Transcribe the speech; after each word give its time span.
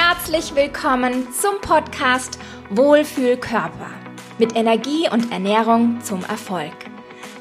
Herzlich 0.00 0.54
willkommen 0.54 1.26
zum 1.32 1.60
Podcast 1.60 2.38
Wohlfühlkörper 2.70 3.90
mit 4.38 4.54
Energie 4.54 5.08
und 5.10 5.32
Ernährung 5.32 6.00
zum 6.04 6.22
Erfolg. 6.22 6.72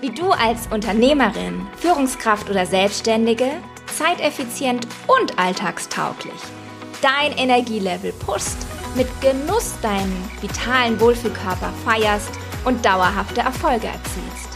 Wie 0.01 0.09
du 0.09 0.31
als 0.31 0.65
Unternehmerin, 0.65 1.67
Führungskraft 1.78 2.49
oder 2.49 2.65
Selbstständige 2.65 3.51
zeiteffizient 3.85 4.88
und 5.05 5.38
alltagstauglich 5.38 6.33
dein 7.04 7.33
Energielevel 7.33 8.11
pusht, 8.13 8.57
mit 8.95 9.07
Genuss 9.21 9.75
deinen 9.83 10.27
vitalen 10.41 10.99
Wohlfühlkörper 10.99 11.71
feierst 11.85 12.31
und 12.65 12.83
dauerhafte 12.83 13.41
Erfolge 13.41 13.85
erzielst. 13.85 14.46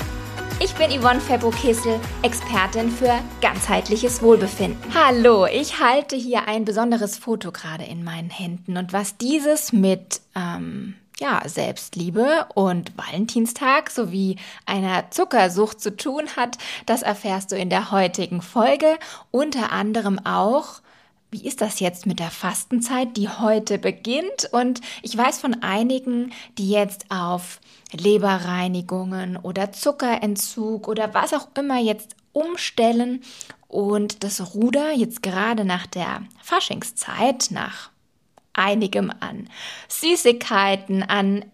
Ich 0.64 0.75
bin 0.75 0.91
Yvonne 0.91 1.20
Febbo-Kessel, 1.20 2.00
Expertin 2.21 2.91
für 2.91 3.20
ganzheitliches 3.41 4.21
Wohlbefinden. 4.21 4.93
Hallo, 4.93 5.48
ich 5.48 5.80
halte 5.80 6.16
hier 6.16 6.48
ein 6.48 6.66
besonderes 6.66 7.18
Foto 7.18 7.52
gerade 7.52 7.84
in 7.86 8.04
meinen 8.04 8.29
Händen 8.29 8.78
und 8.78 8.93
was 8.93 9.18
dieses 9.18 9.74
mit 9.74 10.21
ähm, 10.36 10.93
ja, 11.20 11.42
Selbstliebe 11.47 12.46
und 12.54 12.96
Valentinstag 12.96 13.89
sowie 13.89 14.36
einer 14.68 15.10
Zuckersucht 15.10 15.82
zu 15.82 15.97
tun 15.97 16.28
hat, 16.36 16.60
das 16.86 17.01
erfährst 17.01 17.51
du 17.51 17.56
in 17.56 17.71
der 17.71 17.89
heutigen 17.89 18.43
Folge. 18.43 19.00
Unter 19.32 19.71
anderem 19.71 20.23
auch, 20.23 20.82
wie 21.32 21.43
ist 21.43 21.62
das 21.62 21.79
jetzt 21.79 22.06
mit 22.06 22.20
der 22.20 22.29
Fastenzeit, 22.29 23.18
die 23.18 23.29
heute 23.29 23.79
beginnt? 23.79 24.48
Und 24.51 24.82
ich 25.01 25.18
weiß 25.18 25.39
von 25.39 25.64
einigen, 25.64 26.34
die 26.59 26.70
jetzt 26.70 27.07
auf 27.09 27.59
Leberreinigungen 27.91 29.37
oder 29.37 29.71
Zuckerentzug 29.71 30.87
oder 30.87 31.13
was 31.13 31.33
auch 31.33 31.47
immer 31.57 31.79
jetzt 31.79 32.16
umstellen 32.33 33.22
und 33.67 34.23
das 34.23 34.53
Ruder 34.53 34.91
jetzt 34.91 35.22
gerade 35.23 35.66
nach 35.66 35.88
der 35.88 36.23
Faschingszeit, 36.41 37.50
nach 37.52 37.89
einigem 38.53 39.11
an 39.19 39.50
Süßigkeiten, 39.88 41.03
an 41.03 41.45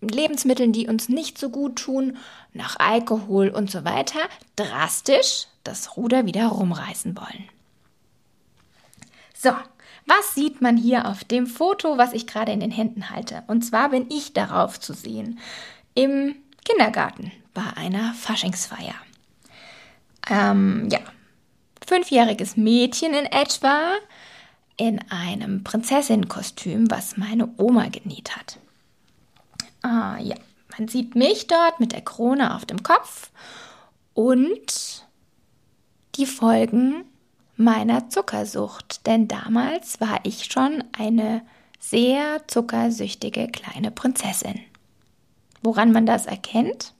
Lebensmitteln, 0.00 0.72
die 0.72 0.88
uns 0.88 1.08
nicht 1.08 1.38
so 1.38 1.48
gut 1.48 1.76
tun, 1.76 2.18
nach 2.52 2.76
Alkohol 2.78 3.48
und 3.48 3.70
so 3.70 3.84
weiter, 3.84 4.20
drastisch 4.56 5.46
das 5.64 5.96
Ruder 5.96 6.26
wieder 6.26 6.46
rumreißen 6.46 7.16
wollen. 7.16 7.48
So, 9.34 9.50
was 10.06 10.34
sieht 10.34 10.60
man 10.60 10.76
hier 10.76 11.08
auf 11.08 11.24
dem 11.24 11.46
Foto, 11.46 11.96
was 11.96 12.12
ich 12.12 12.26
gerade 12.26 12.52
in 12.52 12.60
den 12.60 12.70
Händen 12.70 13.10
halte? 13.10 13.42
Und 13.46 13.62
zwar 13.62 13.88
bin 13.88 14.06
ich 14.10 14.34
darauf 14.34 14.78
zu 14.78 14.92
sehen. 14.92 15.38
Im 15.94 16.36
Kindergarten 16.64 17.30
bei 17.52 17.62
einer 17.76 18.14
Faschingsfeier. 18.14 18.94
Ähm, 20.28 20.88
ja, 20.90 21.00
fünfjähriges 21.86 22.56
Mädchen 22.56 23.14
in 23.14 23.26
etwa 23.26 23.92
in 24.76 25.00
einem 25.10 25.62
Prinzessinnenkostüm, 25.62 26.90
was 26.90 27.16
meine 27.16 27.48
Oma 27.58 27.88
genäht 27.88 28.36
hat. 28.36 28.58
Ah, 29.82 30.18
ja, 30.18 30.36
man 30.76 30.88
sieht 30.88 31.14
mich 31.14 31.46
dort 31.46 31.78
mit 31.78 31.92
der 31.92 32.00
Krone 32.00 32.54
auf 32.56 32.64
dem 32.64 32.82
Kopf 32.82 33.30
und 34.14 35.04
die 36.16 36.26
Folgen 36.26 37.04
meiner 37.56 38.08
Zuckersucht, 38.08 39.06
denn 39.06 39.28
damals 39.28 40.00
war 40.00 40.20
ich 40.24 40.46
schon 40.46 40.82
eine 40.96 41.42
sehr 41.78 42.42
zuckersüchtige 42.48 43.48
kleine 43.48 43.90
Prinzessin. 43.90 44.60
Woran 45.64 45.92
man 45.92 46.04
das 46.04 46.26
erkennt? 46.26 46.92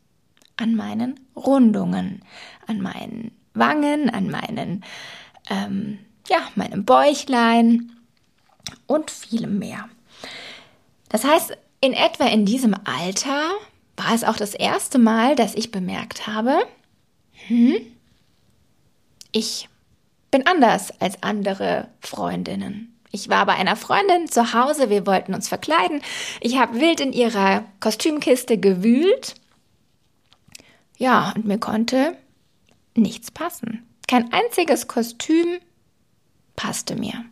An 0.57 0.75
meinen 0.75 1.21
Rundungen, 1.37 2.23
an 2.67 2.81
meinen 2.81 3.33
Wangen, 3.53 4.09
an 4.09 4.31
meinen, 4.31 4.85
ähm, 5.51 5.99
ja, 6.29 6.39
meinem 6.55 6.85
Bäuchlein 6.85 7.93
und 8.87 9.11
vielem 9.11 9.59
mehr. 9.59 9.89
Das 11.11 11.25
heißt, 11.25 11.57
in 11.81 11.93
etwa 11.93 12.25
in 12.25 12.47
diesem 12.47 12.75
Alter 12.85 13.51
war 13.97 14.15
es 14.15 14.25
auch 14.25 14.37
das 14.37 14.55
erste 14.55 14.99
Mal, 14.99 15.37
dass 15.37 15.55
ich 15.55 15.71
bemerkt 15.71 16.27
habe, 16.27 16.59
hm, 17.47 17.77
ich 19.31 19.69
bin 20.31 20.47
anders 20.47 20.91
als 21.01 21.23
andere 21.23 21.89
Freundinnen. 22.01 22.94
Ich 23.15 23.29
war 23.29 23.47
bei 23.47 23.53
einer 23.53 23.77
Freundin 23.77 24.29
zu 24.29 24.55
Hause, 24.55 24.91
wir 24.91 25.07
wollten 25.07 25.35
uns 25.35 25.47
verkleiden. 25.47 26.03
Ich 26.41 26.59
habe 26.59 26.81
wild 26.81 26.99
in 26.99 27.13
ihrer 27.13 27.65
Kostümkiste 27.79 28.59
gewühlt. 28.59 29.37
Ja, 30.99 31.33
und 31.37 31.45
mir 31.45 31.59
konnte 31.59 32.17
nichts 32.97 33.31
passen. 33.31 33.87
Kein 34.09 34.33
einziges 34.33 34.89
Kostüm 34.89 35.61
passte 36.57 36.97
mir. 36.97 37.25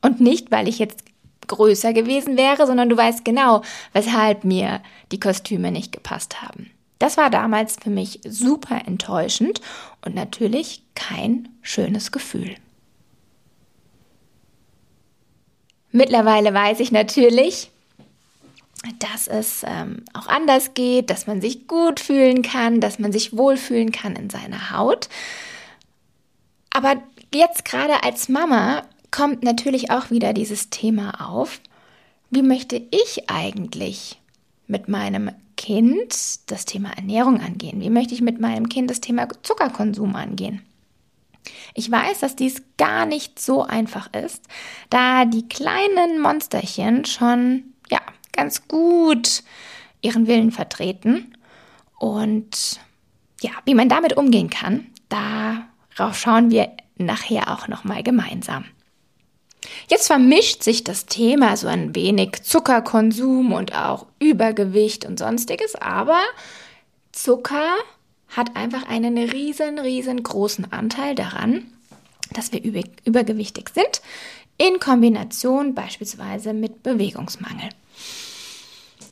Und 0.00 0.20
nicht, 0.20 0.50
weil 0.50 0.66
ich 0.66 0.80
jetzt 0.80 1.04
größer 1.46 1.92
gewesen 1.92 2.36
wäre, 2.36 2.66
sondern 2.66 2.88
du 2.88 2.96
weißt 2.96 3.24
genau, 3.24 3.62
weshalb 3.92 4.42
mir 4.42 4.82
die 5.12 5.20
Kostüme 5.20 5.70
nicht 5.70 5.92
gepasst 5.92 6.42
haben. 6.42 6.72
Das 6.98 7.16
war 7.16 7.30
damals 7.30 7.76
für 7.80 7.90
mich 7.90 8.18
super 8.26 8.82
enttäuschend 8.84 9.60
und 10.04 10.16
natürlich 10.16 10.82
kein 10.96 11.50
schönes 11.62 12.10
Gefühl. 12.10 12.56
Mittlerweile 15.92 16.54
weiß 16.54 16.80
ich 16.80 16.90
natürlich, 16.90 17.70
dass 18.98 19.28
es 19.28 19.62
ähm, 19.64 20.04
auch 20.14 20.26
anders 20.26 20.74
geht, 20.74 21.10
dass 21.10 21.26
man 21.26 21.40
sich 21.40 21.68
gut 21.68 22.00
fühlen 22.00 22.42
kann, 22.42 22.80
dass 22.80 22.98
man 22.98 23.12
sich 23.12 23.36
wohlfühlen 23.36 23.92
kann 23.92 24.16
in 24.16 24.30
seiner 24.30 24.70
Haut. 24.70 25.08
Aber 26.70 26.96
jetzt 27.32 27.64
gerade 27.64 28.02
als 28.02 28.28
Mama 28.28 28.82
kommt 29.10 29.44
natürlich 29.44 29.90
auch 29.90 30.10
wieder 30.10 30.32
dieses 30.32 30.70
Thema 30.70 31.30
auf. 31.30 31.60
Wie 32.30 32.42
möchte 32.42 32.82
ich 32.90 33.28
eigentlich 33.28 34.18
mit 34.66 34.88
meinem 34.88 35.30
Kind 35.56 36.50
das 36.50 36.64
Thema 36.64 36.90
Ernährung 36.96 37.40
angehen? 37.40 37.80
Wie 37.82 37.90
möchte 37.90 38.14
ich 38.14 38.22
mit 38.22 38.40
meinem 38.40 38.70
Kind 38.70 38.90
das 38.90 39.00
Thema 39.00 39.28
Zuckerkonsum 39.42 40.16
angehen? 40.16 40.62
Ich 41.74 41.90
weiß, 41.90 42.20
dass 42.20 42.36
dies 42.36 42.62
gar 42.78 43.06
nicht 43.06 43.38
so 43.38 43.62
einfach 43.62 44.12
ist, 44.12 44.44
da 44.90 45.24
die 45.24 45.48
kleinen 45.48 46.20
Monsterchen 46.20 47.04
schon, 47.04 47.64
ja, 47.90 48.00
ganz 48.32 48.68
gut 48.68 49.42
ihren 50.00 50.26
Willen 50.26 50.52
vertreten. 50.52 51.36
Und 51.98 52.80
ja, 53.40 53.50
wie 53.64 53.74
man 53.74 53.88
damit 53.88 54.16
umgehen 54.16 54.50
kann, 54.50 54.86
darauf 55.08 56.18
schauen 56.18 56.50
wir 56.50 56.70
nachher 56.96 57.52
auch 57.52 57.68
nochmal 57.68 58.02
gemeinsam. 58.02 58.64
Jetzt 59.88 60.08
vermischt 60.08 60.62
sich 60.62 60.82
das 60.84 61.06
Thema 61.06 61.56
so 61.56 61.68
ein 61.68 61.94
wenig 61.94 62.42
Zuckerkonsum 62.42 63.52
und 63.52 63.76
auch 63.76 64.06
Übergewicht 64.18 65.04
und 65.04 65.18
sonstiges, 65.18 65.76
aber 65.76 66.20
Zucker 67.12 67.74
hat 68.36 68.56
einfach 68.56 68.88
einen 68.88 69.18
riesen, 69.18 69.78
riesengroßen 69.78 70.72
Anteil 70.72 71.14
daran, 71.14 71.66
dass 72.32 72.52
wir 72.52 72.62
übergewichtig 73.04 73.70
sind, 73.74 74.02
in 74.58 74.78
Kombination 74.80 75.74
beispielsweise 75.74 76.52
mit 76.52 76.82
Bewegungsmangel. 76.82 77.68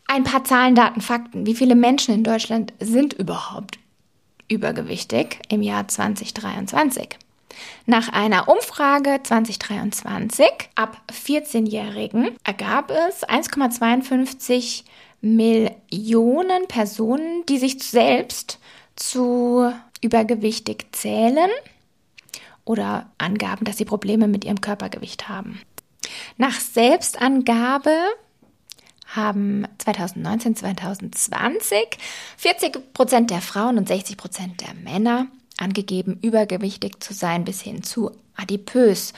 Ein 0.06 0.24
paar 0.24 0.44
Zahlen, 0.44 0.74
Daten, 0.74 1.00
Fakten. 1.00 1.46
Wie 1.46 1.54
viele 1.54 1.74
Menschen 1.74 2.14
in 2.14 2.24
Deutschland 2.24 2.72
sind 2.80 3.12
überhaupt 3.12 3.78
übergewichtig 4.48 5.38
im 5.48 5.62
Jahr 5.62 5.86
2023? 5.86 7.16
Nach 7.86 8.08
einer 8.08 8.48
Umfrage 8.48 9.20
2023 9.22 10.46
ab 10.74 11.00
14-Jährigen 11.12 12.36
ergab 12.44 12.90
es 12.90 13.26
1,52 13.28 14.84
Millionen 15.20 16.66
Personen, 16.68 17.44
die 17.46 17.58
sich 17.58 17.82
selbst 17.82 18.58
zu 18.96 19.72
übergewichtig 20.00 20.86
zählen 20.92 21.50
oder 22.64 23.10
angaben, 23.18 23.64
dass 23.64 23.78
sie 23.78 23.84
Probleme 23.84 24.28
mit 24.28 24.44
ihrem 24.44 24.60
Körpergewicht 24.60 25.28
haben. 25.28 25.60
Nach 26.36 26.58
Selbstangabe 26.58 27.94
haben 29.06 29.66
2019, 29.78 30.56
2020 30.56 31.98
40 32.36 32.92
Prozent 32.94 33.30
der 33.30 33.40
Frauen 33.40 33.78
und 33.78 33.88
60 33.88 34.16
Prozent 34.16 34.60
der 34.60 34.74
Männer 34.74 35.26
angegeben, 35.58 36.18
übergewichtig 36.22 37.00
zu 37.00 37.12
sein 37.12 37.44
bis 37.44 37.60
hin 37.60 37.82
zu 37.82 38.12
adipös. 38.36 39.12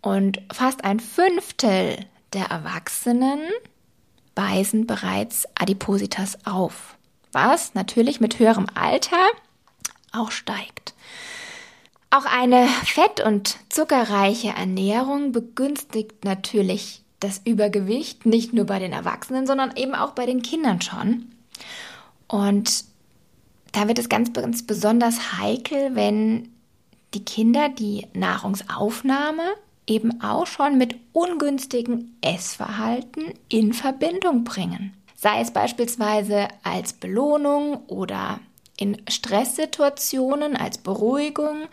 Und 0.00 0.40
fast 0.52 0.84
ein 0.84 1.00
Fünftel 1.00 2.06
der 2.32 2.46
Erwachsenen 2.46 3.40
weisen 4.34 4.86
bereits 4.86 5.46
Adipositas 5.54 6.38
auf, 6.46 6.96
was 7.32 7.74
natürlich 7.74 8.20
mit 8.20 8.38
höherem 8.38 8.66
Alter 8.74 9.26
auch 10.12 10.30
steigt. 10.30 10.94
Auch 12.10 12.24
eine 12.24 12.66
fett- 12.84 13.20
und 13.20 13.56
zuckerreiche 13.68 14.48
Ernährung 14.48 15.32
begünstigt 15.32 16.24
natürlich 16.24 17.02
das 17.20 17.42
Übergewicht, 17.44 18.24
nicht 18.24 18.52
nur 18.54 18.64
bei 18.64 18.78
den 18.78 18.92
Erwachsenen, 18.92 19.46
sondern 19.46 19.76
eben 19.76 19.94
auch 19.94 20.12
bei 20.12 20.24
den 20.24 20.42
Kindern 20.42 20.80
schon. 20.80 21.26
Und 22.28 22.84
da 23.72 23.88
wird 23.88 23.98
es 23.98 24.08
ganz, 24.08 24.32
ganz 24.32 24.66
besonders 24.66 25.38
heikel, 25.38 25.94
wenn 25.94 26.48
die 27.14 27.24
Kinder 27.24 27.68
die 27.68 28.06
Nahrungsaufnahme 28.14 29.42
eben 29.86 30.20
auch 30.22 30.46
schon 30.46 30.78
mit 30.78 30.96
ungünstigen 31.12 32.16
Essverhalten 32.20 33.32
in 33.48 33.72
Verbindung 33.72 34.44
bringen. 34.44 34.94
Sei 35.20 35.40
es 35.40 35.50
beispielsweise 35.50 36.46
als 36.62 36.92
Belohnung 36.92 37.82
oder 37.88 38.38
in 38.76 39.02
Stresssituationen 39.10 40.56
als 40.56 40.78
Beruhigung 40.78 41.66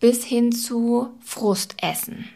bis 0.00 0.24
hin 0.24 0.52
zu 0.52 1.10
Frustessen. 1.20 2.30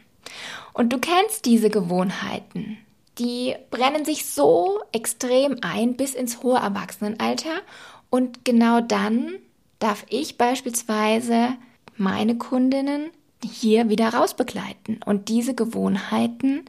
Und 0.75 0.93
du 0.93 0.99
kennst 0.99 1.47
diese 1.47 1.71
Gewohnheiten. 1.71 2.77
Die 3.19 3.55
brennen 3.71 4.05
sich 4.05 4.27
so 4.27 4.83
extrem 4.93 5.57
ein 5.63 5.97
bis 5.97 6.13
ins 6.13 6.43
hohe 6.43 6.59
Erwachsenenalter. 6.59 7.63
Und 8.11 8.45
genau 8.45 8.83
dann 8.83 9.37
darf 9.79 10.05
ich 10.11 10.37
beispielsweise 10.37 11.55
meine 11.97 12.37
Kundinnen 12.37 13.09
hier 13.43 13.89
wieder 13.89 14.13
rausbegleiten 14.13 15.01
und 15.07 15.31
diese 15.31 15.55
Gewohnheiten 15.55 16.67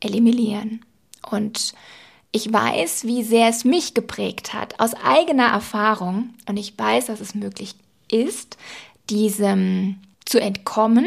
eliminieren. 0.00 0.84
Und 1.30 1.74
ich 2.32 2.50
weiß, 2.50 3.04
wie 3.04 3.22
sehr 3.22 3.48
es 3.48 3.64
mich 3.64 3.92
geprägt 3.92 4.54
hat, 4.54 4.80
aus 4.80 4.94
eigener 4.94 5.48
Erfahrung. 5.48 6.30
Und 6.48 6.56
ich 6.56 6.76
weiß, 6.76 7.06
dass 7.06 7.20
es 7.20 7.34
möglich 7.34 7.74
ist, 8.10 8.56
diesem 9.10 10.00
zu 10.24 10.40
entkommen 10.40 11.06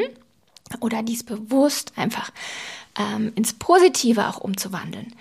oder 0.81 1.01
dies 1.01 1.23
bewusst 1.23 1.93
einfach 1.95 2.31
ähm, 2.97 3.31
ins 3.35 3.53
Positive 3.53 4.27
auch 4.27 4.37
umzuwandeln. 4.37 5.13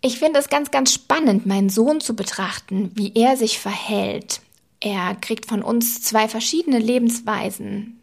Ich 0.00 0.18
finde 0.18 0.38
es 0.38 0.48
ganz, 0.48 0.70
ganz 0.70 0.92
spannend, 0.92 1.46
meinen 1.46 1.70
Sohn 1.70 2.00
zu 2.00 2.14
betrachten, 2.14 2.92
wie 2.94 3.12
er 3.14 3.36
sich 3.36 3.58
verhält. 3.58 4.40
Er 4.80 5.14
kriegt 5.16 5.46
von 5.46 5.62
uns 5.62 6.02
zwei 6.02 6.28
verschiedene 6.28 6.78
Lebensweisen 6.78 8.00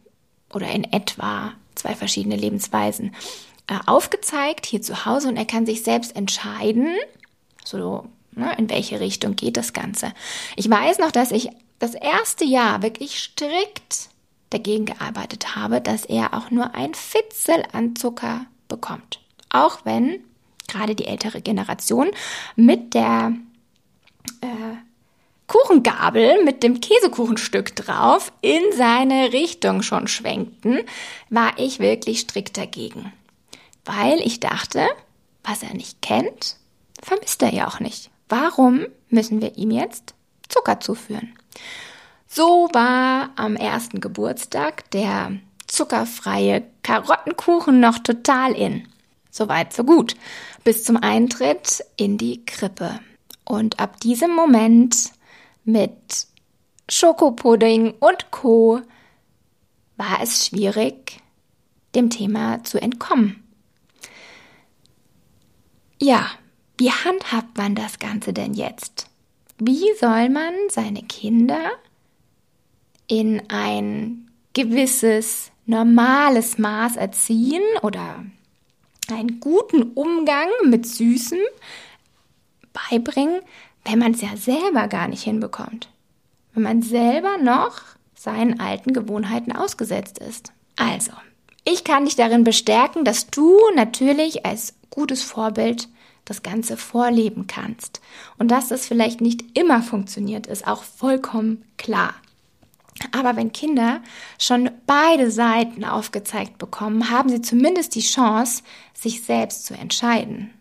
oder 0.52 0.70
in 0.72 0.84
etwa 0.84 1.54
zwei 1.76 1.96
verschiedene 1.96 2.36
Lebensweisen 2.36 3.16
äh, 3.68 3.78
aufgezeigt 3.86 4.66
hier 4.66 4.82
zu 4.82 5.06
Hause 5.06 5.30
und 5.30 5.38
er 5.38 5.46
kann 5.46 5.66
sich 5.66 5.84
selbst 5.84 6.16
entscheiden, 6.16 6.90
so 7.64 8.08
ne, 8.32 8.56
in 8.58 8.70
welche 8.70 9.00
Richtung 9.00 9.36
geht 9.36 9.58
das 9.58 9.74
Ganze. 9.74 10.14
Ich 10.56 10.70
weiß 10.70 11.00
noch, 11.00 11.12
dass 11.12 11.32
ich 11.32 11.50
das 11.80 11.96
erste 11.96 12.46
Jahr 12.46 12.82
wirklich 12.82 13.20
strikt 13.20 14.10
dagegen 14.50 14.86
gearbeitet 14.86 15.56
habe, 15.56 15.82
dass 15.82 16.06
er 16.06 16.34
auch 16.34 16.52
nur 16.52 16.76
ein 16.76 16.94
Fitzel 16.94 17.64
an 17.72 17.96
Zucker 17.96 18.46
bekommt. 18.68 19.20
Auch 19.50 19.86
wenn 19.86 20.24
gerade 20.68 20.96
die 20.96 21.06
ältere 21.06 21.42
Generation 21.42 22.12
mit 22.56 22.94
der 22.94 23.34
äh, 24.42 24.76
Kuchengabel 25.48 26.46
mit 26.46 26.64
dem 26.64 26.80
Käsekuchenstück 26.80 27.76
drauf 27.76 28.32
in 28.40 28.62
seine 28.74 29.34
Richtung 29.34 29.82
schon 29.82 30.08
schwenkten, 30.08 30.80
war 31.30 31.52
ich 31.58 31.80
wirklich 31.80 32.22
strikt 32.22 32.56
dagegen. 32.56 33.12
Weil 33.84 34.20
ich 34.22 34.40
dachte, 34.40 34.88
was 35.44 35.62
er 35.64 35.74
nicht 35.74 36.02
kennt, 36.02 36.56
vermisst 37.02 37.42
er 37.44 37.54
ja 37.54 37.68
auch 37.68 37.80
nicht. 37.80 38.10
Warum 38.30 38.86
müssen 39.10 39.42
wir 39.42 39.58
ihm 39.58 39.72
jetzt 39.72 40.14
Zucker 40.48 40.80
zuführen? 40.80 41.34
So 42.28 42.70
war 42.72 43.32
am 43.36 43.56
ersten 43.56 44.00
Geburtstag 44.00 44.90
der 44.92 45.34
zuckerfreie 45.68 46.64
Karottenkuchen 46.84 47.80
noch 47.80 48.00
total 48.00 48.54
in. 48.54 48.88
Soweit, 49.30 49.74
so 49.74 49.84
gut. 49.84 50.16
Bis 50.64 50.84
zum 50.84 50.98
Eintritt 50.98 51.84
in 51.98 52.18
die 52.18 52.46
Krippe. 52.46 53.00
Und 53.46 53.80
ab 53.80 54.00
diesem 54.00 54.36
Moment 54.36 55.12
mit 55.64 56.28
Schokopudding 56.90 57.96
und 58.00 58.32
Co. 58.32 58.82
war 59.98 60.22
es 60.22 60.46
schwierig, 60.46 61.22
dem 61.96 62.10
Thema 62.10 62.64
zu 62.64 62.82
entkommen. 62.82 63.44
Ja, 66.02 66.30
wie 66.82 66.90
handhabt 66.90 67.60
man 67.60 67.76
das 67.76 68.00
Ganze 68.00 68.34
denn 68.34 68.56
jetzt? 68.56 69.06
Wie 69.60 69.86
soll 70.00 70.30
man 70.30 70.52
seine 70.70 71.04
Kinder 71.04 71.74
in 73.06 73.44
ein 73.52 74.32
gewisses 74.54 75.52
normales 75.68 76.58
Maß 76.58 76.96
erziehen 76.96 77.62
oder 77.84 78.26
einen 79.12 79.40
guten 79.40 79.92
Umgang 79.92 80.48
mit 80.66 80.88
Süßem 80.88 81.38
beibringen, 82.74 83.42
wenn 83.86 84.00
man 84.00 84.14
es 84.14 84.22
ja 84.22 84.36
selber 84.36 84.88
gar 84.88 85.08
nicht 85.08 85.22
hinbekommt. 85.22 85.88
Wenn 86.56 86.64
man 86.64 86.82
selber 86.82 87.38
noch 87.38 87.82
seinen 88.16 88.60
alten 88.60 88.94
Gewohnheiten 88.94 89.52
ausgesetzt 89.52 90.18
ist. 90.18 90.52
Also, 90.78 91.12
ich 91.64 91.84
kann 91.84 92.06
dich 92.06 92.16
darin 92.16 92.44
bestärken, 92.44 93.06
dass 93.06 93.28
du 93.28 93.56
natürlich 93.76 94.48
als 94.48 94.74
gutes 94.90 95.22
Vorbild 95.22 95.88
das 96.26 96.44
Ganze 96.44 96.78
vorleben 96.78 97.48
kannst. 97.48 98.02
Und 98.38 98.50
dass 98.50 98.68
das 98.70 98.86
vielleicht 98.86 99.22
nicht 99.22 99.58
immer 99.58 99.82
funktioniert, 99.82 100.48
ist 100.48 100.68
auch 100.68 100.84
vollkommen 100.84 101.64
klar. 101.78 102.14
Aber 103.12 103.36
wenn 103.36 103.52
Kinder 103.52 104.02
schon 104.38 104.70
beide 104.86 105.32
Seiten 105.32 105.84
aufgezeigt 105.84 106.58
bekommen, 106.58 107.10
haben 107.10 107.30
sie 107.30 107.42
zumindest 107.42 107.96
die 107.96 108.02
Chance, 108.02 108.64
sich 108.94 109.24
selbst 109.24 109.66
zu 109.66 109.74
entscheiden. 109.74 110.54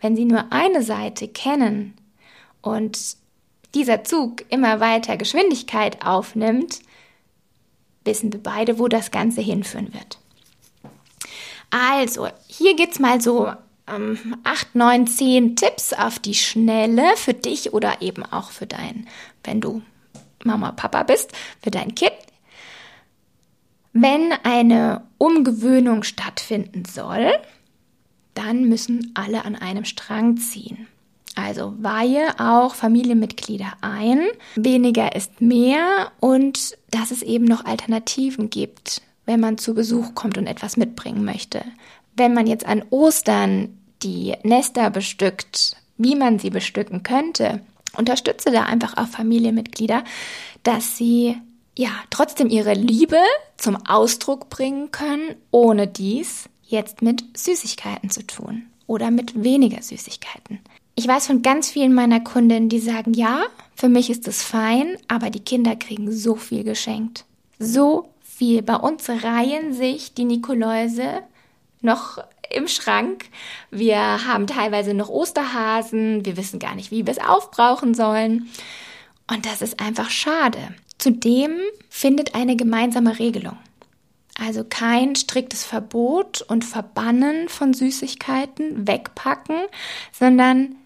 Wenn 0.00 0.16
sie 0.16 0.24
nur 0.24 0.52
eine 0.52 0.82
Seite 0.82 1.28
kennen 1.28 1.94
und 2.60 3.16
dieser 3.74 4.04
Zug 4.04 4.44
immer 4.50 4.80
weiter 4.80 5.16
Geschwindigkeit 5.16 6.04
aufnimmt, 6.04 6.80
wissen 8.04 8.32
wir 8.32 8.42
beide, 8.42 8.78
wo 8.78 8.88
das 8.88 9.10
Ganze 9.10 9.40
hinführen 9.40 9.92
wird. 9.92 10.18
Also, 11.70 12.28
hier 12.46 12.76
geht's 12.76 12.98
mal 12.98 13.20
so 13.20 13.52
ähm, 13.88 14.36
8, 14.44 14.74
9, 14.74 15.06
10 15.06 15.56
Tipps 15.56 15.92
auf 15.92 16.18
die 16.18 16.34
Schnelle 16.34 17.16
für 17.16 17.34
dich 17.34 17.72
oder 17.72 18.02
eben 18.02 18.24
auch 18.24 18.50
für 18.50 18.66
dein, 18.66 19.06
wenn 19.44 19.60
du 19.60 19.82
Mama, 20.44 20.72
Papa 20.72 21.02
bist, 21.02 21.32
für 21.62 21.70
dein 21.70 21.94
Kind. 21.94 22.12
Wenn 23.92 24.32
eine 24.42 25.02
Umgewöhnung 25.18 26.02
stattfinden 26.02 26.84
soll, 26.84 27.32
dann 28.34 28.68
müssen 28.68 29.12
alle 29.14 29.44
an 29.44 29.56
einem 29.56 29.84
Strang 29.84 30.36
ziehen. 30.36 30.86
Also 31.34 31.74
weihe 31.78 32.38
auch 32.38 32.74
Familienmitglieder 32.74 33.72
ein. 33.82 34.20
Weniger 34.54 35.14
ist 35.14 35.40
mehr 35.40 36.10
und 36.20 36.76
dass 36.90 37.10
es 37.10 37.22
eben 37.22 37.44
noch 37.44 37.64
Alternativen 37.64 38.48
gibt, 38.48 39.02
wenn 39.26 39.40
man 39.40 39.58
zu 39.58 39.74
Besuch 39.74 40.14
kommt 40.14 40.38
und 40.38 40.46
etwas 40.46 40.76
mitbringen 40.76 41.24
möchte. 41.24 41.62
Wenn 42.16 42.34
man 42.34 42.46
jetzt 42.46 42.66
an 42.66 42.84
Ostern 42.90 43.78
die 44.02 44.34
Nester 44.42 44.90
bestückt, 44.90 45.76
wie 45.96 46.14
man 46.14 46.38
sie 46.38 46.50
bestücken 46.50 47.02
könnte, 47.02 47.60
unterstütze 47.96 48.50
da 48.50 48.64
einfach 48.64 48.96
auch 48.96 49.06
Familienmitglieder, 49.06 50.04
dass 50.62 50.96
sie 50.96 51.36
ja 51.76 51.90
trotzdem 52.10 52.48
ihre 52.48 52.74
Liebe 52.74 53.18
zum 53.56 53.76
Ausdruck 53.86 54.48
bringen 54.48 54.90
können, 54.90 55.36
ohne 55.50 55.86
dies 55.86 56.48
jetzt 56.62 57.02
mit 57.02 57.24
Süßigkeiten 57.36 58.10
zu 58.10 58.26
tun 58.26 58.66
oder 58.86 59.10
mit 59.10 59.42
weniger 59.42 59.82
Süßigkeiten. 59.82 60.60
Ich 60.94 61.06
weiß 61.06 61.26
von 61.26 61.42
ganz 61.42 61.68
vielen 61.68 61.92
meiner 61.92 62.20
Kundinnen, 62.20 62.70
die 62.70 62.80
sagen, 62.80 63.12
ja, 63.12 63.42
für 63.74 63.88
mich 63.88 64.08
ist 64.08 64.26
es 64.26 64.42
fein, 64.42 64.96
aber 65.08 65.28
die 65.28 65.40
Kinder 65.40 65.76
kriegen 65.76 66.10
so 66.10 66.36
viel 66.36 66.64
geschenkt. 66.64 67.26
So 67.58 68.08
viel. 68.22 68.62
Bei 68.62 68.76
uns 68.76 69.08
reihen 69.08 69.74
sich 69.74 70.14
die 70.14 70.24
Nikoläuse 70.24 71.22
noch 71.86 72.18
im 72.50 72.68
Schrank. 72.68 73.24
Wir 73.70 74.26
haben 74.26 74.46
teilweise 74.46 74.92
noch 74.92 75.08
Osterhasen. 75.08 76.26
Wir 76.26 76.36
wissen 76.36 76.58
gar 76.58 76.74
nicht, 76.74 76.90
wie 76.90 77.06
wir 77.06 77.12
es 77.12 77.18
aufbrauchen 77.18 77.94
sollen. 77.94 78.50
Und 79.26 79.46
das 79.46 79.62
ist 79.62 79.80
einfach 79.80 80.10
schade. 80.10 80.58
Zudem 80.98 81.52
findet 81.88 82.34
eine 82.34 82.56
gemeinsame 82.56 83.18
Regelung. 83.18 83.56
Also 84.38 84.64
kein 84.64 85.16
striktes 85.16 85.64
Verbot 85.64 86.42
und 86.42 86.64
Verbannen 86.64 87.48
von 87.48 87.72
Süßigkeiten, 87.72 88.86
wegpacken, 88.86 89.56
sondern 90.12 90.76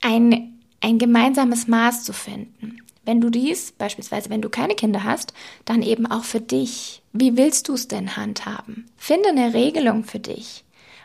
ein, 0.00 0.58
ein 0.80 0.98
gemeinsames 0.98 1.68
Maß 1.68 2.04
zu 2.04 2.14
finden. 2.14 2.78
Wenn 3.08 3.22
du 3.22 3.30
dies, 3.30 3.72
beispielsweise 3.72 4.28
wenn 4.28 4.42
du 4.42 4.50
keine 4.50 4.74
Kinder 4.74 5.02
hast, 5.02 5.32
dann 5.64 5.80
eben 5.80 6.04
auch 6.04 6.24
für 6.24 6.42
dich. 6.42 7.00
Wie 7.14 7.38
willst 7.38 7.66
du 7.68 7.72
es 7.72 7.88
denn 7.88 8.18
handhaben? 8.18 8.84
Finde 8.98 9.30
eine 9.30 9.54
Regelung 9.54 10.04
für 10.04 10.18
dich. 10.18 10.62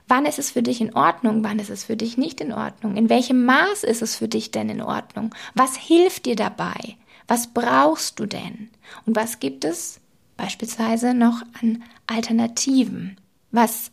Wann 0.10 0.25
ist 0.25 0.38
es 0.38 0.51
für 0.51 0.62
dich 0.62 0.81
in 0.81 0.93
Ordnung? 0.95 1.45
Wann 1.45 1.60
ist 1.60 1.69
es 1.69 1.86
für 1.86 1.95
dich 1.95 2.17
nicht 2.17 2.41
in 2.41 2.51
Ordnung? 2.51 2.98
In 2.98 3.10
welchem 3.10 3.45
Maß 3.45 3.86
ist 3.86 4.01
es 4.01 4.17
für 4.17 4.27
dich 4.27 4.51
denn 4.51 4.67
in 4.67 4.81
Ordnung? 4.81 5.33
Was 5.55 5.77
hilft 5.77 6.25
dir 6.25 6.36
dabei? 6.36 6.98
Was 7.29 7.48
brauchst 7.53 8.19
du 8.19 8.25
denn? 8.25 8.69
Und 9.05 9.15
was 9.15 9.39
gibt 9.39 9.63
es 9.63 10.01
beispielsweise 10.36 11.13
noch 11.13 11.41
an 11.62 11.83
Alternativen? 12.05 13.15
Was 13.51 13.91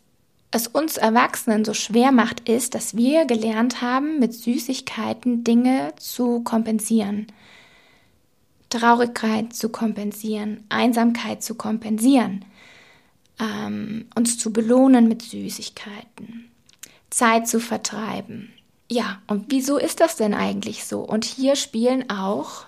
es 0.50 0.66
uns 0.66 0.96
Erwachsenen 0.96 1.64
so 1.64 1.74
schwer 1.74 2.10
macht, 2.10 2.48
ist, 2.48 2.74
dass 2.74 2.96
wir 2.96 3.24
gelernt 3.26 3.82
haben, 3.82 4.18
mit 4.18 4.34
Süßigkeiten 4.34 5.44
Dinge 5.44 5.92
zu 5.96 6.40
kompensieren. 6.40 7.28
Traurigkeit 8.70 9.52
zu 9.52 9.68
kompensieren, 9.68 10.64
Einsamkeit 10.70 11.42
zu 11.42 11.54
kompensieren. 11.54 12.44
ähm, 13.40 14.06
uns 14.14 14.38
zu 14.38 14.52
belohnen 14.52 15.08
mit 15.08 15.22
Süßigkeiten, 15.22 16.50
Zeit 17.08 17.48
zu 17.48 17.58
vertreiben. 17.58 18.52
Ja, 18.88 19.20
und 19.26 19.46
wieso 19.48 19.78
ist 19.78 20.00
das 20.00 20.16
denn 20.16 20.34
eigentlich 20.34 20.84
so? 20.84 21.00
Und 21.00 21.24
hier 21.24 21.56
spielen 21.56 22.10
auch 22.10 22.66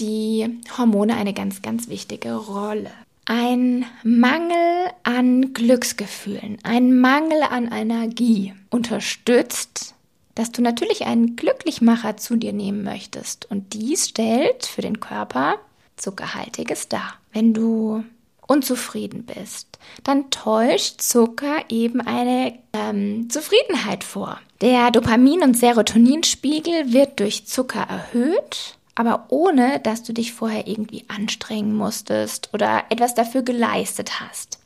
die 0.00 0.60
Hormone 0.76 1.16
eine 1.16 1.34
ganz, 1.34 1.62
ganz 1.62 1.88
wichtige 1.88 2.34
Rolle. 2.34 2.90
Ein 3.24 3.84
Mangel 4.04 4.90
an 5.02 5.52
Glücksgefühlen, 5.52 6.58
ein 6.62 6.98
Mangel 6.98 7.42
an 7.42 7.70
Energie 7.70 8.54
unterstützt, 8.70 9.94
dass 10.38 10.52
du 10.52 10.62
natürlich 10.62 11.04
einen 11.04 11.34
Glücklichmacher 11.34 12.16
zu 12.16 12.36
dir 12.36 12.52
nehmen 12.52 12.84
möchtest. 12.84 13.50
Und 13.50 13.72
dies 13.72 14.10
stellt 14.10 14.66
für 14.66 14.82
den 14.82 15.00
Körper 15.00 15.56
Zuckerhaltiges 15.96 16.88
dar. 16.88 17.14
Wenn 17.32 17.54
du 17.54 18.04
unzufrieden 18.46 19.24
bist, 19.24 19.80
dann 20.04 20.30
täuscht 20.30 21.00
Zucker 21.00 21.56
eben 21.70 22.00
eine 22.00 22.56
ähm, 22.72 23.28
Zufriedenheit 23.28 24.04
vor. 24.04 24.38
Der 24.60 24.92
Dopamin- 24.92 25.42
und 25.42 25.58
Serotoninspiegel 25.58 26.92
wird 26.92 27.18
durch 27.18 27.48
Zucker 27.48 27.82
erhöht, 27.88 28.76
aber 28.94 29.26
ohne 29.30 29.80
dass 29.80 30.04
du 30.04 30.12
dich 30.12 30.32
vorher 30.32 30.68
irgendwie 30.68 31.04
anstrengen 31.08 31.74
musstest 31.74 32.50
oder 32.54 32.84
etwas 32.90 33.16
dafür 33.16 33.42
geleistet 33.42 34.20
hast. 34.20 34.60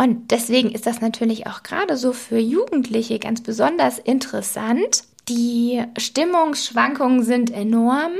Und 0.00 0.30
deswegen 0.30 0.70
ist 0.70 0.86
das 0.86 1.02
natürlich 1.02 1.46
auch 1.46 1.62
gerade 1.62 1.98
so 1.98 2.14
für 2.14 2.38
Jugendliche 2.38 3.18
ganz 3.18 3.42
besonders 3.42 3.98
interessant. 3.98 5.02
Die 5.28 5.84
Stimmungsschwankungen 5.98 7.22
sind 7.22 7.50
enorm 7.50 8.12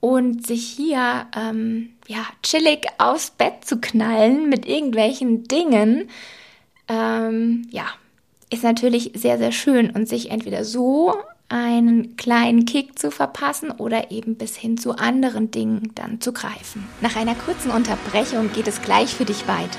und 0.00 0.44
sich 0.44 0.64
hier 0.66 1.26
ähm, 1.36 1.90
ja 2.08 2.26
chillig 2.42 2.88
aufs 2.98 3.30
Bett 3.30 3.64
zu 3.64 3.80
knallen 3.80 4.48
mit 4.48 4.66
irgendwelchen 4.66 5.44
Dingen, 5.44 6.10
ähm, 6.88 7.68
ja, 7.70 7.86
ist 8.50 8.64
natürlich 8.64 9.12
sehr, 9.14 9.38
sehr 9.38 9.52
schön 9.52 9.90
und 9.90 10.08
sich 10.08 10.32
entweder 10.32 10.64
so 10.64 11.14
einen 11.48 12.16
kleinen 12.16 12.64
Kick 12.64 12.98
zu 12.98 13.12
verpassen 13.12 13.70
oder 13.70 14.10
eben 14.10 14.34
bis 14.34 14.56
hin 14.56 14.76
zu 14.76 14.96
anderen 14.96 15.52
Dingen 15.52 15.92
dann 15.94 16.20
zu 16.20 16.32
greifen. 16.32 16.84
Nach 17.00 17.14
einer 17.14 17.36
kurzen 17.36 17.70
Unterbrechung 17.70 18.52
geht 18.52 18.66
es 18.66 18.82
gleich 18.82 19.14
für 19.14 19.24
dich 19.24 19.46
weiter. 19.46 19.78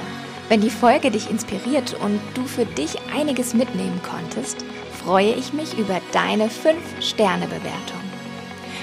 Wenn 0.49 0.61
die 0.61 0.69
Folge 0.69 1.09
dich 1.09 1.29
inspiriert 1.29 1.95
und 2.01 2.19
du 2.33 2.43
für 2.45 2.65
dich 2.65 2.97
einiges 3.15 3.53
mitnehmen 3.53 4.01
konntest, 4.03 4.63
freue 5.03 5.33
ich 5.33 5.53
mich 5.53 5.77
über 5.77 6.01
deine 6.11 6.47
5-Sterne-Bewertung. 6.47 7.99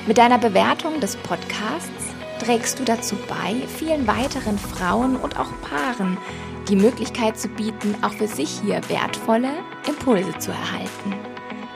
Mit 0.06 0.18
deiner 0.18 0.38
Bewertung 0.38 1.00
des 1.00 1.16
Podcasts 1.16 2.14
trägst 2.40 2.78
du 2.78 2.84
dazu 2.84 3.16
bei, 3.28 3.54
vielen 3.78 4.06
weiteren 4.06 4.58
Frauen 4.58 5.16
und 5.16 5.38
auch 5.38 5.50
Paaren 5.60 6.16
die 6.68 6.76
Möglichkeit 6.76 7.38
zu 7.38 7.48
bieten, 7.48 7.94
auch 8.02 8.12
für 8.12 8.28
sich 8.28 8.60
hier 8.62 8.80
wertvolle 8.88 9.50
Impulse 9.86 10.38
zu 10.38 10.50
erhalten. 10.50 11.14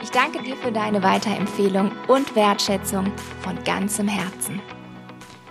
Ich 0.01 0.09
danke 0.09 0.41
dir 0.43 0.55
für 0.55 0.71
deine 0.71 1.03
Weiterempfehlung 1.03 1.91
und 2.07 2.35
Wertschätzung 2.35 3.11
von 3.41 3.63
ganzem 3.63 4.07
Herzen. 4.07 4.61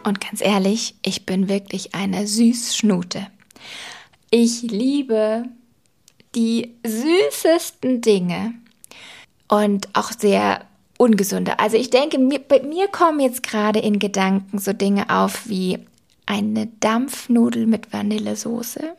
Und 0.05 0.21
ganz 0.21 0.41
ehrlich, 0.41 0.97
ich 1.03 1.27
bin 1.27 1.49
wirklich 1.49 1.95
eine 1.95 2.27
Süßschnute. 2.27 3.27
Ich 4.37 4.63
liebe 4.63 5.45
die 6.35 6.75
süßesten 6.85 8.01
Dinge 8.01 8.55
und 9.47 9.89
auch 9.93 10.11
sehr 10.11 10.65
ungesunde. 10.99 11.61
Also 11.61 11.77
ich 11.77 11.91
denke, 11.91 12.19
mir, 12.19 12.41
bei 12.41 12.61
mir 12.61 12.89
kommen 12.89 13.21
jetzt 13.21 13.45
gerade 13.45 13.79
in 13.79 14.01
Gedanken 14.01 14.59
so 14.59 14.73
Dinge 14.73 15.09
auf 15.09 15.49
wie 15.49 15.79
eine 16.27 16.67
Dampfnudel 16.81 17.69
mit 17.69 17.93
Vanillesoße 17.93 18.97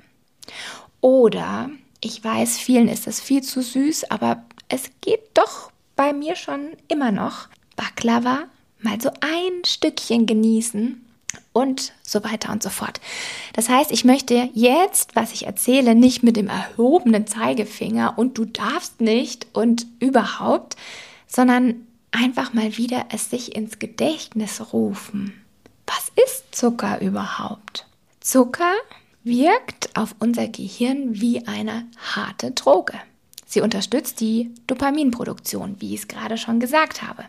oder 1.01 1.69
ich 1.99 2.23
weiß, 2.23 2.57
vielen 2.57 2.87
ist 2.87 3.05
das 3.05 3.19
viel 3.19 3.43
zu 3.43 3.61
süß, 3.61 4.09
aber 4.11 4.45
es 4.69 4.89
geht 5.01 5.19
doch 5.33 5.69
bei 5.97 6.13
mir 6.13 6.37
schon 6.37 6.77
immer 6.87 7.11
noch. 7.11 7.49
Baklava, 7.75 8.45
mal 8.79 9.01
so 9.01 9.09
ein 9.19 9.65
Stückchen 9.65 10.27
genießen 10.27 11.04
und 11.53 11.93
so 12.03 12.23
weiter 12.23 12.51
und 12.51 12.63
so 12.63 12.69
fort. 12.69 12.99
Das 13.53 13.69
heißt, 13.69 13.91
ich 13.91 14.05
möchte 14.05 14.49
jetzt, 14.53 15.15
was 15.15 15.33
ich 15.33 15.45
erzähle, 15.45 15.95
nicht 15.95 16.23
mit 16.23 16.37
dem 16.37 16.47
erhobenen 16.47 17.27
Zeigefinger 17.27 18.17
und 18.17 18.37
du 18.37 18.45
darfst 18.45 19.01
nicht 19.01 19.47
und 19.53 19.87
überhaupt, 19.99 20.75
sondern 21.27 21.87
einfach 22.11 22.53
mal 22.53 22.77
wieder 22.77 23.05
es 23.11 23.29
sich 23.29 23.55
ins 23.55 23.79
Gedächtnis 23.79 24.73
rufen. 24.73 25.33
Was 25.85 26.11
ist 26.25 26.55
Zucker 26.55 27.01
überhaupt? 27.01 27.85
Zucker 28.19 28.73
wirkt 29.23 29.95
auf 29.95 30.15
unser 30.19 30.47
Gehirn 30.47 31.19
wie 31.19 31.45
eine 31.47 31.85
harte 32.15 32.51
Droge. 32.51 32.93
Sie 33.45 33.61
unterstützt 33.61 34.19
die 34.19 34.53
Dopaminproduktion, 34.67 35.77
wie 35.79 35.93
ich 35.93 36.01
es 36.01 36.07
gerade 36.07 36.37
schon 36.37 36.59
gesagt 36.59 37.03
habe. 37.03 37.25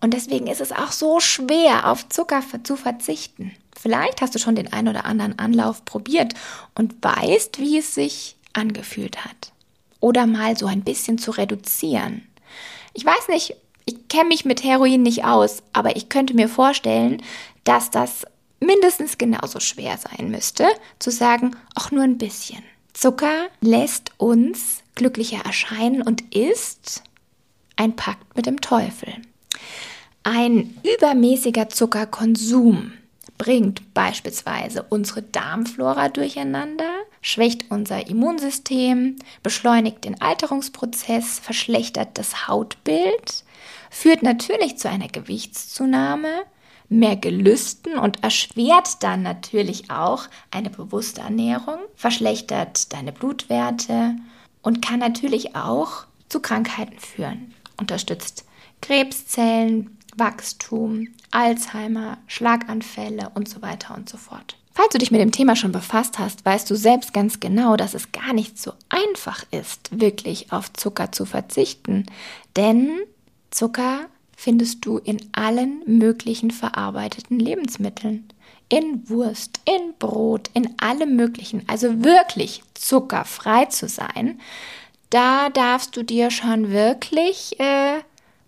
Und 0.00 0.14
deswegen 0.14 0.46
ist 0.46 0.60
es 0.60 0.72
auch 0.72 0.92
so 0.92 1.20
schwer, 1.20 1.90
auf 1.90 2.08
Zucker 2.08 2.42
zu 2.62 2.76
verzichten. 2.76 3.52
Vielleicht 3.78 4.22
hast 4.22 4.34
du 4.34 4.38
schon 4.38 4.56
den 4.56 4.72
ein 4.72 4.88
oder 4.88 5.04
anderen 5.04 5.38
Anlauf 5.38 5.84
probiert 5.84 6.34
und 6.74 6.94
weißt, 7.02 7.58
wie 7.58 7.78
es 7.78 7.94
sich 7.94 8.36
angefühlt 8.52 9.24
hat. 9.24 9.52
Oder 10.00 10.26
mal 10.26 10.56
so 10.56 10.66
ein 10.66 10.82
bisschen 10.82 11.18
zu 11.18 11.30
reduzieren. 11.30 12.26
Ich 12.94 13.04
weiß 13.04 13.28
nicht, 13.28 13.56
ich 13.84 14.08
kenne 14.08 14.28
mich 14.28 14.44
mit 14.44 14.62
Heroin 14.62 15.02
nicht 15.02 15.24
aus, 15.24 15.62
aber 15.72 15.96
ich 15.96 16.08
könnte 16.08 16.34
mir 16.34 16.48
vorstellen, 16.48 17.22
dass 17.64 17.90
das 17.90 18.24
mindestens 18.60 19.18
genauso 19.18 19.60
schwer 19.60 19.98
sein 19.98 20.30
müsste, 20.30 20.66
zu 20.98 21.10
sagen, 21.10 21.56
auch 21.74 21.90
nur 21.90 22.04
ein 22.04 22.18
bisschen. 22.18 22.62
Zucker 22.92 23.48
lässt 23.60 24.12
uns 24.18 24.83
glücklicher 24.94 25.44
erscheinen 25.44 26.02
und 26.02 26.34
ist 26.34 27.02
ein 27.76 27.96
Pakt 27.96 28.36
mit 28.36 28.46
dem 28.46 28.60
Teufel. 28.60 29.14
Ein 30.22 30.78
übermäßiger 30.96 31.68
Zuckerkonsum 31.68 32.92
bringt 33.36 33.94
beispielsweise 33.94 34.84
unsere 34.88 35.22
Darmflora 35.22 36.08
durcheinander, 36.08 36.90
schwächt 37.20 37.70
unser 37.70 38.06
Immunsystem, 38.06 39.16
beschleunigt 39.42 40.04
den 40.04 40.20
Alterungsprozess, 40.20 41.40
verschlechtert 41.40 42.16
das 42.16 42.48
Hautbild, 42.48 43.44
führt 43.90 44.22
natürlich 44.22 44.78
zu 44.78 44.88
einer 44.88 45.08
Gewichtszunahme, 45.08 46.44
mehr 46.88 47.16
Gelüsten 47.16 47.98
und 47.98 48.22
erschwert 48.22 49.02
dann 49.02 49.22
natürlich 49.22 49.90
auch 49.90 50.24
eine 50.50 50.70
bewusste 50.70 51.22
Ernährung, 51.22 51.78
verschlechtert 51.96 52.92
deine 52.92 53.12
Blutwerte 53.12 54.16
und 54.64 54.82
kann 54.82 54.98
natürlich 54.98 55.54
auch 55.54 56.06
zu 56.28 56.40
Krankheiten 56.40 56.98
führen. 56.98 57.54
Unterstützt 57.78 58.44
Krebszellen, 58.80 59.96
Wachstum, 60.16 61.08
Alzheimer, 61.30 62.18
Schlaganfälle 62.26 63.30
und 63.34 63.48
so 63.48 63.62
weiter 63.62 63.94
und 63.94 64.08
so 64.08 64.16
fort. 64.16 64.56
Falls 64.72 64.88
du 64.90 64.98
dich 64.98 65.12
mit 65.12 65.20
dem 65.20 65.30
Thema 65.30 65.54
schon 65.54 65.70
befasst 65.70 66.18
hast, 66.18 66.44
weißt 66.44 66.68
du 66.68 66.74
selbst 66.74 67.14
ganz 67.14 67.38
genau, 67.38 67.76
dass 67.76 67.94
es 67.94 68.10
gar 68.10 68.32
nicht 68.32 68.58
so 68.58 68.72
einfach 68.88 69.44
ist, 69.52 70.00
wirklich 70.00 70.50
auf 70.50 70.72
Zucker 70.72 71.12
zu 71.12 71.24
verzichten. 71.24 72.06
Denn 72.56 72.90
Zucker 73.50 74.00
findest 74.36 74.84
du 74.84 74.98
in 74.98 75.18
allen 75.32 75.82
möglichen 75.86 76.50
verarbeiteten 76.50 77.38
Lebensmitteln. 77.38 78.28
In 78.68 79.08
Wurst, 79.08 79.60
in 79.64 79.94
Brot, 79.98 80.50
in 80.54 80.74
allem 80.78 81.16
möglichen. 81.16 81.62
Also 81.68 82.02
wirklich 82.02 82.62
zuckerfrei 82.74 83.66
zu 83.66 83.88
sein, 83.88 84.40
da 85.10 85.50
darfst 85.50 85.96
du 85.96 86.02
dir 86.02 86.30
schon 86.30 86.70
wirklich 86.70 87.60
äh, 87.60 88.00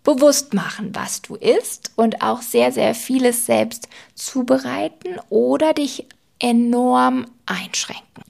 bewusst 0.03 0.55
machen, 0.55 0.95
was 0.95 1.23
du 1.23 1.35
isst 1.35 1.91
und 1.97 2.23
auch 2.23 2.41
sehr, 2.43 2.73
sehr 2.73 2.95
vieles 2.95 3.47
selbst 3.47 3.89
zubereiten 4.15 5.17
oder 5.29 5.75
dich 5.75 6.07
enorm 6.39 7.27
einschränken. 7.45 8.23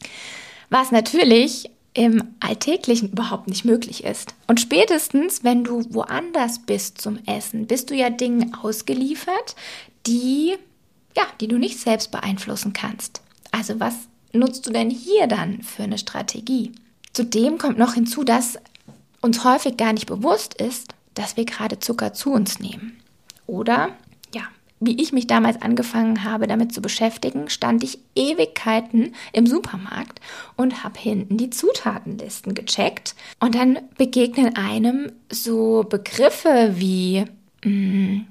Was 0.71 0.91
natürlich 0.91 1.71
im 1.97 2.23
Alltäglichen 2.41 3.13
überhaupt 3.13 3.49
nicht 3.49 3.65
möglich 3.65 4.05
ist. 4.05 4.35
Und 4.47 4.61
spätestens, 4.61 5.45
wenn 5.45 5.65
du 5.65 5.83
woanders 5.95 6.59
bist 6.59 7.01
zum 7.01 7.19
Essen, 7.27 7.67
bist 7.67 7.91
du 7.91 7.95
ja 7.95 8.11
Dingen 8.11 8.55
ausgeliefert, 8.55 9.57
die, 10.07 10.57
ja, 11.17 11.25
die 11.41 11.49
du 11.49 11.59
nicht 11.59 11.81
selbst 11.81 12.11
beeinflussen 12.11 12.73
kannst. 12.73 13.23
Also 13.51 13.81
was 13.81 13.95
nutzt 14.33 14.67
du 14.67 14.71
denn 14.71 14.91
hier 14.91 15.27
dann 15.27 15.63
für 15.63 15.85
eine 15.85 15.99
Strategie? 15.99 16.73
Zudem 17.13 17.59
kommt 17.59 17.79
noch 17.79 17.95
hinzu, 17.95 18.23
dass 18.25 18.59
uns 19.23 19.43
häufig 19.45 19.77
gar 19.77 19.93
nicht 19.93 20.07
bewusst 20.07 20.55
ist, 20.55 20.95
dass 21.15 21.37
wir 21.37 21.47
gerade 21.47 21.79
Zucker 21.79 22.13
zu 22.13 22.33
uns 22.33 22.61
nehmen. 22.61 23.01
Oder, 23.47 23.91
ja, 24.35 24.43
wie 24.81 25.01
ich 25.01 25.13
mich 25.13 25.27
damals 25.27 25.63
angefangen 25.63 26.25
habe, 26.25 26.47
damit 26.47 26.75
zu 26.75 26.83
beschäftigen, 26.83 27.49
stand 27.49 27.83
ich 27.83 27.99
Ewigkeiten 28.15 29.15
im 29.33 29.47
Supermarkt 29.47 30.21
und 30.57 30.85
habe 30.85 31.01
hinten 31.01 31.39
die 31.39 31.51
Zutatenlisten 31.51 32.55
gecheckt. 32.55 33.15
Und 33.41 33.55
dann 33.55 33.79
begegnen 33.97 34.57
einem 34.57 35.13
so 35.31 35.85
Begriffe 35.89 36.75
wie 36.75 37.25
mh, 37.65 37.71
mm, 37.71 38.27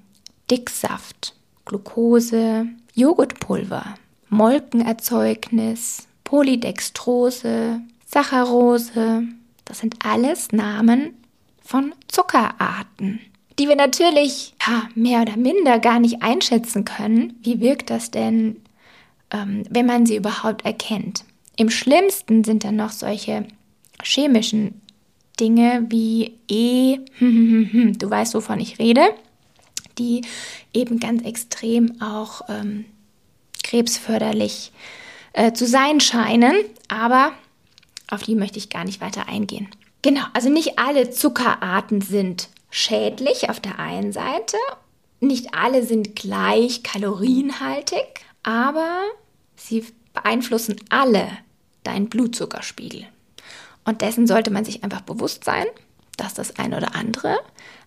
Dicksaft, 0.52 1.34
Glucose, 1.66 2.68
Joghurtpulver, 2.94 3.96
Molkenerzeugnis, 4.30 6.08
Polydextrose, 6.24 7.82
Saccharose. 8.06 9.24
Das 9.66 9.80
sind 9.80 9.96
alles 10.06 10.52
Namen 10.52 11.16
von 11.64 11.94
Zuckerarten, 12.08 13.20
die 13.58 13.68
wir 13.68 13.76
natürlich 13.76 14.54
ja, 14.66 14.84
mehr 14.94 15.24
oder 15.24 15.38
minder 15.38 15.80
gar 15.80 16.00
nicht 16.00 16.22
einschätzen 16.22 16.86
können. 16.86 17.40
Wie 17.42 17.60
wirkt 17.60 17.90
das 17.90 18.12
denn, 18.12 18.58
ähm, 19.32 19.64
wenn 19.70 19.88
man 19.88 20.06
sie 20.06 20.16
überhaupt 20.16 20.66
erkennt? 20.66 21.26
Im 21.58 21.70
schlimmsten 21.70 22.44
sind 22.44 22.64
dann 22.64 22.76
noch 22.76 22.92
solche 22.92 23.48
chemischen 24.04 24.82
Dinge 25.40 25.86
wie 25.90 26.36
E, 26.48 27.00
du 27.20 28.10
weißt, 28.10 28.36
wovon 28.36 28.60
ich 28.60 28.80
rede, 28.80 29.02
die 29.98 30.22
eben 30.74 31.00
ganz 31.00 31.24
extrem 31.24 32.02
auch 32.02 32.42
ähm, 32.50 32.86
krebsförderlich 33.64 34.72
äh, 35.34 35.54
zu 35.54 35.66
sein 35.66 36.00
scheinen, 36.00 36.56
aber 36.88 37.34
auf 38.10 38.24
die 38.24 38.36
möchte 38.36 38.58
ich 38.58 38.70
gar 38.70 38.84
nicht 38.84 39.02
weiter 39.02 39.28
eingehen. 39.28 39.68
Genau, 40.02 40.24
also 40.34 40.50
nicht 40.50 40.78
alle 40.78 41.10
Zuckerarten 41.10 42.02
sind 42.02 42.50
schädlich 42.70 43.50
auf 43.50 43.60
der 43.60 43.80
einen 43.80 44.12
Seite, 44.12 44.58
nicht 45.20 45.54
alle 45.56 45.84
sind 45.84 46.16
gleich 46.16 46.84
kalorienhaltig, 46.84 48.06
aber 48.44 49.02
sie 49.56 49.86
beeinflussen 50.14 50.76
alle 50.90 51.28
deinen 51.84 52.10
Blutzuckerspiegel. 52.10 53.08
Und 53.84 54.02
dessen 54.02 54.28
sollte 54.28 54.52
man 54.52 54.66
sich 54.66 54.84
einfach 54.84 55.02
bewusst 55.02 55.44
sein, 55.44 55.66
dass 56.18 56.34
das 56.34 56.58
eine 56.58 56.78
oder 56.78 56.96
andere 56.96 57.38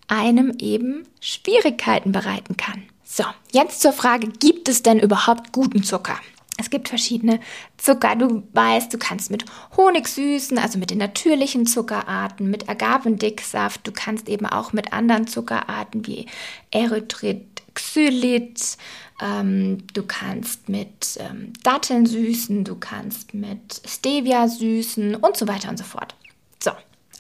einem 0.09 0.55
eben 0.59 1.05
Schwierigkeiten 1.21 2.13
bereiten 2.13 2.57
kann. 2.57 2.83
So, 3.05 3.25
jetzt 3.53 3.81
zur 3.81 3.93
Frage, 3.93 4.29
gibt 4.29 4.69
es 4.69 4.83
denn 4.83 4.99
überhaupt 4.99 5.53
guten 5.53 5.83
Zucker? 5.83 6.19
Es 6.61 6.71
gibt 6.71 6.89
verschiedene 6.89 7.39
Zucker. 7.77 8.17
Du 8.17 8.43
weißt, 8.53 8.93
du 8.93 8.99
kannst 8.99 9.31
mit 9.31 9.45
Honig 9.77 10.09
süßen, 10.09 10.59
also 10.59 10.79
mit 10.79 10.91
den 10.91 10.99
natürlichen 10.99 11.67
Zuckerarten, 11.67 12.51
mit 12.51 12.69
Agavendicksaft. 12.69 13.87
Du 13.87 13.93
kannst 13.93 14.29
eben 14.29 14.45
auch 14.45 14.73
mit 14.73 14.93
anderen 14.93 15.29
Zuckerarten 15.29 16.05
wie 16.07 16.27
Erythrit, 16.73 17.63
Xylit, 17.75 18.77
ähm, 19.23 19.87
du 19.95 20.03
kannst 20.03 20.69
mit 20.69 21.17
ähm, 21.21 21.53
Datteln 21.63 22.07
süßen, 22.07 22.65
du 22.65 22.75
kannst 22.75 23.35
mit 23.35 23.81
Stevia 23.87 24.49
süßen 24.49 25.15
und 25.15 25.37
so 25.37 25.47
weiter 25.47 25.69
und 25.71 25.79
so 25.79 25.85
fort. 25.85 26.17
So, 26.61 26.73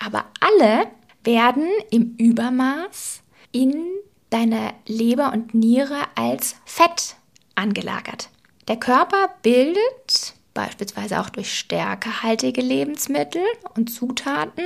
aber 0.04 0.24
alle 0.40 0.88
werden 1.28 1.68
im 1.90 2.16
Übermaß 2.16 3.20
in 3.52 3.84
deiner 4.30 4.72
Leber 4.86 5.30
und 5.34 5.52
Niere 5.52 6.00
als 6.14 6.56
Fett 6.64 7.16
angelagert. 7.54 8.30
Der 8.66 8.78
Körper 8.78 9.34
bildet 9.42 10.32
beispielsweise 10.54 11.20
auch 11.20 11.28
durch 11.28 11.52
stärkehaltige 11.52 12.62
Lebensmittel 12.62 13.42
und 13.76 13.92
Zutaten 13.92 14.64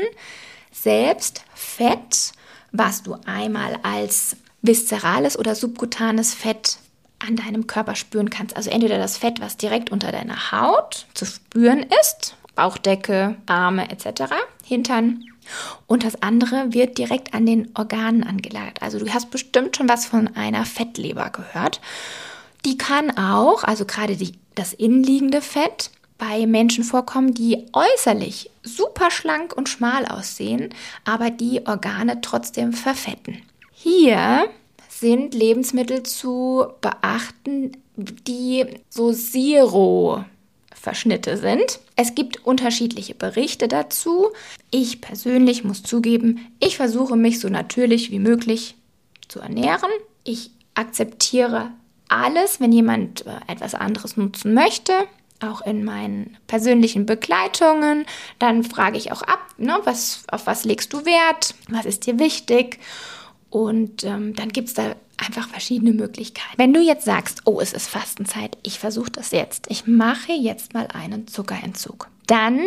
selbst 0.71 1.43
Fett, 1.53 2.31
was 2.71 3.03
du 3.03 3.17
einmal 3.27 3.81
als 3.83 4.37
viszerales 4.63 5.37
oder 5.37 5.57
subkutanes 5.57 6.33
Fett 6.33 6.79
an 7.19 7.35
deinem 7.35 7.67
Körper 7.67 7.97
spüren 7.97 8.31
kannst. 8.31 8.57
Also 8.57 8.71
entweder 8.71 8.99
das 8.99 9.17
Fett, 9.17 9.41
was 9.41 9.57
direkt 9.57 9.91
unter 9.91 10.13
deiner 10.13 10.53
Haut 10.53 11.09
zu 11.15 11.25
spüren 11.25 11.85
ist, 12.01 12.37
Bauchdecke, 12.55 13.35
Arme 13.47 13.91
etc., 13.91 14.33
Hintern. 14.65 15.25
Und 15.87 16.05
das 16.05 16.23
andere 16.23 16.73
wird 16.73 16.99
direkt 16.99 17.35
an 17.35 17.47
den 17.47 17.71
Organen 17.75 18.25
angelagert. 18.25 18.83
Also 18.83 18.99
du 18.99 19.13
hast 19.13 19.31
bestimmt 19.31 19.77
schon 19.77 19.89
was 19.89 20.07
von 20.07 20.29
einer 20.37 20.65
Fettleber 20.65 21.31
gehört. 21.31 21.81
Die 22.65 22.79
kann 22.79 23.17
auch, 23.17 23.65
also 23.65 23.85
gerade 23.85 24.17
die, 24.17 24.35
das 24.55 24.73
innenliegende 24.73 25.43
Fett, 25.43 25.91
bei 26.19 26.47
Menschen 26.47 26.85
vorkommen, 26.85 27.35
die 27.35 27.67
äußerlich 27.73 28.49
super 28.63 29.11
schlank 29.11 29.57
und 29.57 29.69
schmal 29.69 30.07
aussehen, 30.07 30.73
aber 31.05 31.31
die 31.31 31.67
Organe 31.67 32.21
trotzdem 32.21 32.73
verfetten. 32.73 33.43
Hier 33.73 34.45
sind 34.89 35.35
Lebensmittel 35.35 36.05
zu 36.05 36.67
beachten, 36.81 37.73
die 37.97 38.67
so 38.89 39.13
Zero 39.13 40.25
Verschnitte 40.73 41.37
sind. 41.39 41.81
Es 42.03 42.17
gibt 42.17 42.45
unterschiedliche 42.45 43.15
Berichte 43.15 43.69
dazu. 43.69 44.33
Ich 44.73 45.01
persönlich 45.01 45.63
muss 45.63 45.85
zugeben, 45.85 46.49
ich 46.59 46.77
versuche 46.77 47.15
mich 47.15 47.39
so 47.39 47.49
natürlich 47.49 48.11
wie 48.11 48.19
möglich 48.19 48.75
zu 49.29 49.39
ernähren. 49.39 49.89
Ich 50.25 50.51
akzeptiere 50.75 51.71
alles, 52.09 52.59
wenn 52.59 52.73
jemand 52.73 53.25
äh, 53.25 53.37
etwas 53.47 53.77
anderes 53.77 54.17
nutzen 54.17 54.53
möchte, 54.53 54.93
auch 55.39 55.61
in 55.61 55.85
meinen 55.85 56.37
persönlichen 56.49 57.07
Begleitungen. 57.07 58.05
Dann 58.41 58.65
frage 58.65 58.99
ich 58.99 59.13
auch 59.13 59.23
ab, 59.23 59.39
ne, 59.57 59.79
was, 59.85 60.25
auf 60.27 60.49
was 60.49 60.65
legst 60.65 60.93
du 60.93 61.05
Wert, 61.05 61.55
was 61.69 61.87
ist 61.87 62.05
dir 62.07 62.19
wichtig. 62.19 62.81
Und 63.49 64.03
ähm, 64.03 64.35
dann 64.35 64.49
gibt 64.49 64.67
es 64.67 64.75
da 64.75 64.97
einfach 65.23 65.49
verschiedene 65.49 65.93
Möglichkeiten. 65.93 66.59
Wenn 66.59 66.73
du 66.73 66.81
jetzt 66.81 67.05
sagst, 67.05 67.43
oh, 67.45 67.61
es 67.61 67.73
ist 67.73 67.89
Fastenzeit, 67.89 68.59
ich 68.63 68.79
versuche 68.79 69.11
das 69.11 69.31
jetzt, 69.31 69.67
ich 69.69 69.87
mache 69.87 70.33
jetzt 70.33 70.75
mal 70.75 70.89
einen 70.93 71.27
Zuckerentzug, 71.27 72.09
dann 72.27 72.61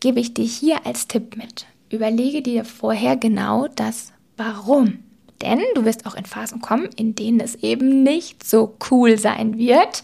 gebe 0.00 0.20
ich 0.20 0.34
dir 0.34 0.44
hier 0.44 0.86
als 0.86 1.08
Tipp 1.08 1.36
mit. 1.36 1.66
Überlege 1.90 2.42
dir 2.42 2.64
vorher 2.64 3.16
genau 3.16 3.68
das 3.68 4.12
Warum. 4.36 5.00
Denn 5.42 5.60
du 5.74 5.84
wirst 5.84 6.06
auch 6.06 6.14
in 6.14 6.24
Phasen 6.26 6.60
kommen, 6.60 6.88
in 6.96 7.14
denen 7.14 7.40
es 7.40 7.56
eben 7.56 8.02
nicht 8.02 8.44
so 8.44 8.76
cool 8.90 9.18
sein 9.18 9.58
wird, 9.58 10.02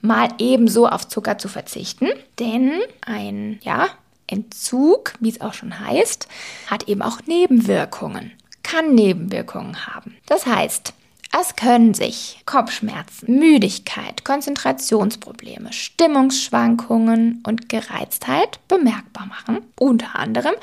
mal 0.00 0.28
ebenso 0.38 0.86
auf 0.86 1.08
Zucker 1.08 1.38
zu 1.38 1.48
verzichten. 1.48 2.08
Denn 2.38 2.72
ein, 3.00 3.58
ja, 3.62 3.88
Entzug, 4.26 5.14
wie 5.20 5.30
es 5.30 5.40
auch 5.40 5.54
schon 5.54 5.80
heißt, 5.80 6.28
hat 6.66 6.88
eben 6.88 7.02
auch 7.02 7.20
Nebenwirkungen, 7.26 8.32
kann 8.62 8.94
Nebenwirkungen 8.94 9.86
haben. 9.86 10.16
Das 10.26 10.46
heißt, 10.46 10.92
es 11.30 11.56
können 11.56 11.94
sich 11.94 12.42
Kopfschmerzen, 12.46 13.38
Müdigkeit, 13.38 14.24
Konzentrationsprobleme, 14.24 15.72
Stimmungsschwankungen 15.72 17.42
und 17.46 17.68
Gereiztheit 17.68 18.60
bemerkbar 18.68 19.26
machen, 19.26 19.58
unter 19.78 20.16
anderem. 20.16 20.54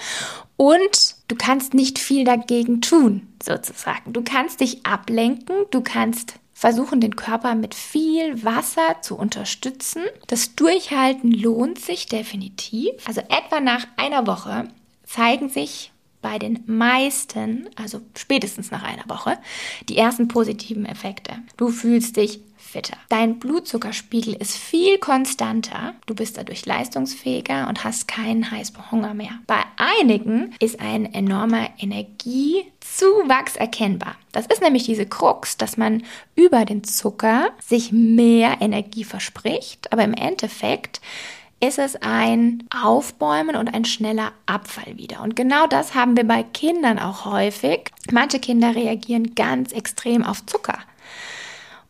Und 0.58 1.16
du 1.28 1.36
kannst 1.36 1.74
nicht 1.74 2.00
viel 2.00 2.24
dagegen 2.24 2.82
tun, 2.82 3.28
sozusagen. 3.44 4.14
Du 4.14 4.24
kannst 4.24 4.62
dich 4.62 4.86
ablenken, 4.86 5.56
du 5.70 5.82
kannst 5.82 6.36
versuchen, 6.54 7.02
den 7.02 7.16
Körper 7.16 7.54
mit 7.54 7.76
viel 7.76 8.44
Wasser 8.44 9.02
zu 9.02 9.18
unterstützen. 9.18 10.04
Das 10.28 10.56
Durchhalten 10.56 11.32
lohnt 11.32 11.80
sich 11.80 12.08
definitiv. 12.08 12.92
Also 13.06 13.22
etwa 13.22 13.60
nach 13.60 13.86
einer 13.98 14.26
Woche 14.26 14.70
zeigen 15.04 15.50
sich 15.50 15.92
bei 16.26 16.40
den 16.40 16.64
meisten, 16.66 17.70
also 17.76 18.02
spätestens 18.18 18.72
nach 18.72 18.82
einer 18.82 19.08
Woche, 19.08 19.38
die 19.90 19.96
ersten 19.96 20.28
positiven 20.28 20.88
Effekte. 20.88 21.34
Du 21.56 21.70
fühlst 21.70 22.18
dich 22.18 22.40
fitter. 22.58 22.98
Dein 23.10 23.38
Blutzuckerspiegel 23.38 24.34
ist 24.34 24.58
viel 24.58 24.98
konstanter. 24.98 25.94
Du 26.08 26.16
bist 26.16 26.40
dadurch 26.40 26.66
leistungsfähiger 26.66 27.68
und 27.70 27.84
hast 27.84 28.08
keinen 28.08 28.50
Heißhunger 28.50 29.14
mehr. 29.14 29.38
Bei 29.46 29.62
einigen 29.78 30.56
ist 30.60 30.80
ein 30.80 31.14
enormer 31.14 31.70
Energiezuwachs 31.78 33.56
erkennbar. 33.56 34.16
Das 34.32 34.48
ist 34.48 34.64
nämlich 34.64 34.86
diese 34.86 35.06
Krux, 35.06 35.58
dass 35.58 35.78
man 35.78 36.02
über 36.36 36.66
den 36.66 36.84
Zucker 36.84 37.52
sich 37.64 37.92
mehr 37.92 38.58
Energie 38.62 39.04
verspricht, 39.04 39.94
aber 39.94 40.04
im 40.04 40.16
Endeffekt 40.16 41.02
ist 41.60 41.80
es 41.80 41.96
ein 42.02 42.64
Aufbäumen 42.70 43.56
und 43.56 43.74
ein 43.74 43.86
schneller 43.86 44.34
Abfall 44.46 44.98
wieder. 44.98 45.22
Und 45.22 45.36
genau 45.36 45.68
das 45.68 45.96
haben 45.96 46.18
wir 46.18 46.26
bei 46.26 46.44
Kindern 46.44 47.00
auch 47.00 47.26
häufig. 47.26 47.92
Manche 48.12 48.40
Kinder 48.40 48.76
reagieren 48.76 49.36
ganz 49.36 49.72
extrem 49.72 50.24
auf 50.24 50.46
Zucker. 50.46 50.80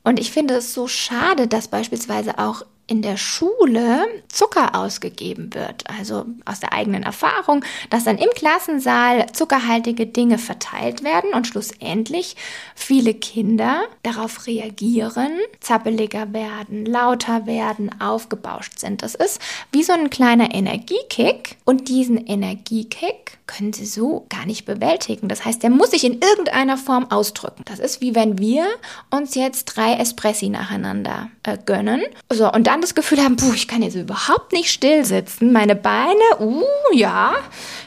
Und 0.03 0.19
ich 0.19 0.31
finde 0.31 0.55
es 0.55 0.73
so 0.73 0.87
schade, 0.87 1.47
dass 1.47 1.67
beispielsweise 1.67 2.37
auch 2.37 2.63
in 2.87 3.01
der 3.01 3.17
Schule 3.17 4.05
Zucker 4.27 4.75
ausgegeben 4.75 5.53
wird. 5.53 5.83
Also 5.89 6.25
aus 6.45 6.59
der 6.59 6.73
eigenen 6.73 7.03
Erfahrung, 7.03 7.63
dass 7.89 8.03
dann 8.03 8.17
im 8.17 8.29
Klassensaal 8.35 9.31
zuckerhaltige 9.33 10.05
Dinge 10.05 10.37
verteilt 10.37 11.03
werden 11.03 11.31
und 11.33 11.47
schlussendlich 11.47 12.35
viele 12.75 13.13
Kinder 13.13 13.83
darauf 14.03 14.45
reagieren, 14.47 15.31
zappeliger 15.59 16.31
werden, 16.33 16.85
lauter 16.85 17.45
werden, 17.45 17.89
aufgebauscht 17.99 18.79
sind. 18.79 19.01
Das 19.01 19.15
ist 19.15 19.41
wie 19.71 19.83
so 19.83 19.93
ein 19.93 20.09
kleiner 20.09 20.53
Energiekick 20.53 21.57
und 21.65 21.87
diesen 21.87 22.25
Energiekick 22.25 23.37
können 23.47 23.73
sie 23.73 23.85
so 23.85 24.25
gar 24.29 24.45
nicht 24.45 24.65
bewältigen. 24.65 25.27
Das 25.27 25.45
heißt, 25.45 25.61
der 25.63 25.69
muss 25.69 25.91
sich 25.91 26.03
in 26.03 26.19
irgendeiner 26.19 26.77
Form 26.77 27.11
ausdrücken. 27.11 27.63
Das 27.65 27.79
ist 27.79 28.01
wie 28.01 28.15
wenn 28.15 28.39
wir 28.39 28.65
uns 29.11 29.35
jetzt 29.35 29.65
drei 29.65 29.93
Espressi 29.93 30.49
nacheinander 30.49 31.29
äh, 31.43 31.57
gönnen. 31.63 32.01
So, 32.31 32.51
und 32.51 32.67
dann 32.67 32.74
dann 32.75 32.81
das 32.81 32.93
Gefühl 32.93 33.23
haben, 33.23 33.37
puh, 33.37 33.53
ich 33.53 33.69
kann 33.69 33.81
jetzt 33.81 33.95
überhaupt 33.95 34.51
nicht 34.51 34.69
still 34.69 35.05
sitzen. 35.05 35.53
Meine 35.53 35.77
Beine, 35.77 36.19
uh, 36.41 36.61
ja, 36.91 37.33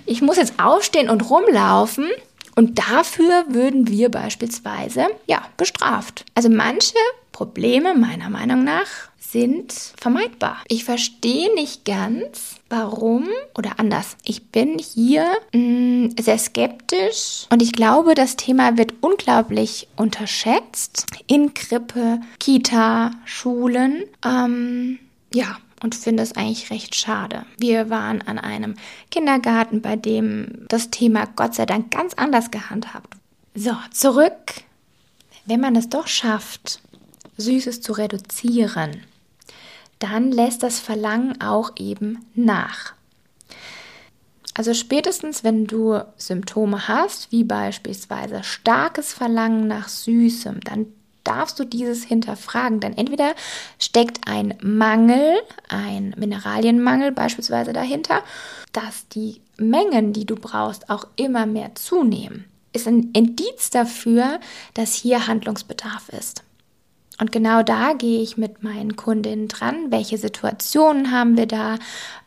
ich 0.07 0.22
muss 0.22 0.38
jetzt 0.38 0.55
aufstehen 0.59 1.11
und 1.11 1.29
rumlaufen. 1.29 2.09
Und 2.55 2.79
dafür 2.79 3.44
würden 3.48 3.88
wir 3.88 4.11
beispielsweise, 4.11 5.09
ja, 5.27 5.42
bestraft. 5.59 6.24
Also 6.35 6.48
manche 6.48 6.94
Probleme 7.33 7.94
meiner 7.94 8.31
Meinung 8.31 8.64
nach 8.64 8.87
sind 9.30 9.72
vermeidbar. 9.98 10.58
Ich 10.68 10.84
verstehe 10.84 11.54
nicht 11.54 11.84
ganz, 11.84 12.56
warum 12.68 13.28
oder 13.56 13.78
anders. 13.78 14.16
Ich 14.24 14.46
bin 14.46 14.78
hier 14.78 15.30
mh, 15.52 15.58
mm, 15.60 16.14
sehr 16.18 16.38
skeptisch 16.38 17.46
und 17.50 17.62
ich 17.62 17.72
glaube, 17.72 18.14
das 18.14 18.36
Thema 18.36 18.78
wird 18.78 18.94
unglaublich 19.00 19.88
unterschätzt 19.96 21.06
in 21.26 21.52
Krippe, 21.54 22.20
Kita, 22.38 23.10
Schulen. 23.24 24.04
Ähm, 24.24 24.98
ja, 25.34 25.58
und 25.82 25.94
finde 25.94 26.22
es 26.22 26.34
eigentlich 26.34 26.70
recht 26.70 26.94
schade. 26.94 27.44
Wir 27.58 27.90
waren 27.90 28.22
an 28.22 28.38
einem 28.38 28.74
Kindergarten, 29.10 29.82
bei 29.82 29.96
dem 29.96 30.66
das 30.68 30.90
Thema 30.90 31.26
Gott 31.36 31.54
sei 31.54 31.66
Dank 31.66 31.90
ganz 31.90 32.14
anders 32.14 32.50
gehandhabt. 32.50 33.14
So, 33.54 33.76
zurück. 33.92 34.62
Wenn 35.46 35.60
man 35.60 35.76
es 35.76 35.88
doch 35.88 36.06
schafft, 36.06 36.80
Süßes 37.38 37.80
zu 37.80 37.92
reduzieren, 37.92 39.02
dann 39.98 40.32
lässt 40.32 40.62
das 40.62 40.78
Verlangen 40.80 41.40
auch 41.40 41.72
eben 41.76 42.24
nach. 42.34 42.94
Also 44.54 44.74
spätestens, 44.74 45.44
wenn 45.44 45.66
du 45.66 46.00
Symptome 46.16 46.88
hast, 46.88 47.30
wie 47.30 47.44
beispielsweise 47.44 48.42
starkes 48.42 49.12
Verlangen 49.12 49.68
nach 49.68 49.88
Süßem, 49.88 50.61
dann 50.61 50.87
darfst 51.22 51.61
du 51.61 51.64
dieses 51.64 52.04
hinterfragen. 52.04 52.80
Denn 52.80 52.96
entweder 52.96 53.34
steckt 53.78 54.26
ein 54.26 54.54
Mangel, 54.61 55.37
ein 55.68 56.14
Mineralienmangel 56.16 57.12
beispielsweise 57.12 57.72
dahinter, 57.72 58.22
dass 58.72 59.06
die 59.08 59.40
Mengen, 59.58 60.12
die 60.12 60.24
du 60.24 60.34
brauchst, 60.34 60.90
auch 60.90 61.06
immer 61.16 61.46
mehr 61.46 61.74
zunehmen. 61.74 62.44
Ist 62.72 62.88
ein 62.88 63.11
Indiz 63.12 63.70
dafür, 63.70 64.40
dass 64.74 64.94
hier 64.94 65.26
Handlungsbedarf 65.26 66.08
ist. 66.08 66.42
Und 67.20 67.33
genau 67.33 67.62
da 67.62 67.94
gehe 67.94 68.22
ich 68.22 68.37
mit 68.37 68.62
meinen 68.62 68.96
Kundinnen 68.96 69.48
dran. 69.48 69.90
Welche 69.90 70.18
Situationen 70.18 71.11
haben 71.11 71.37
wir 71.37 71.46
da? 71.46 71.78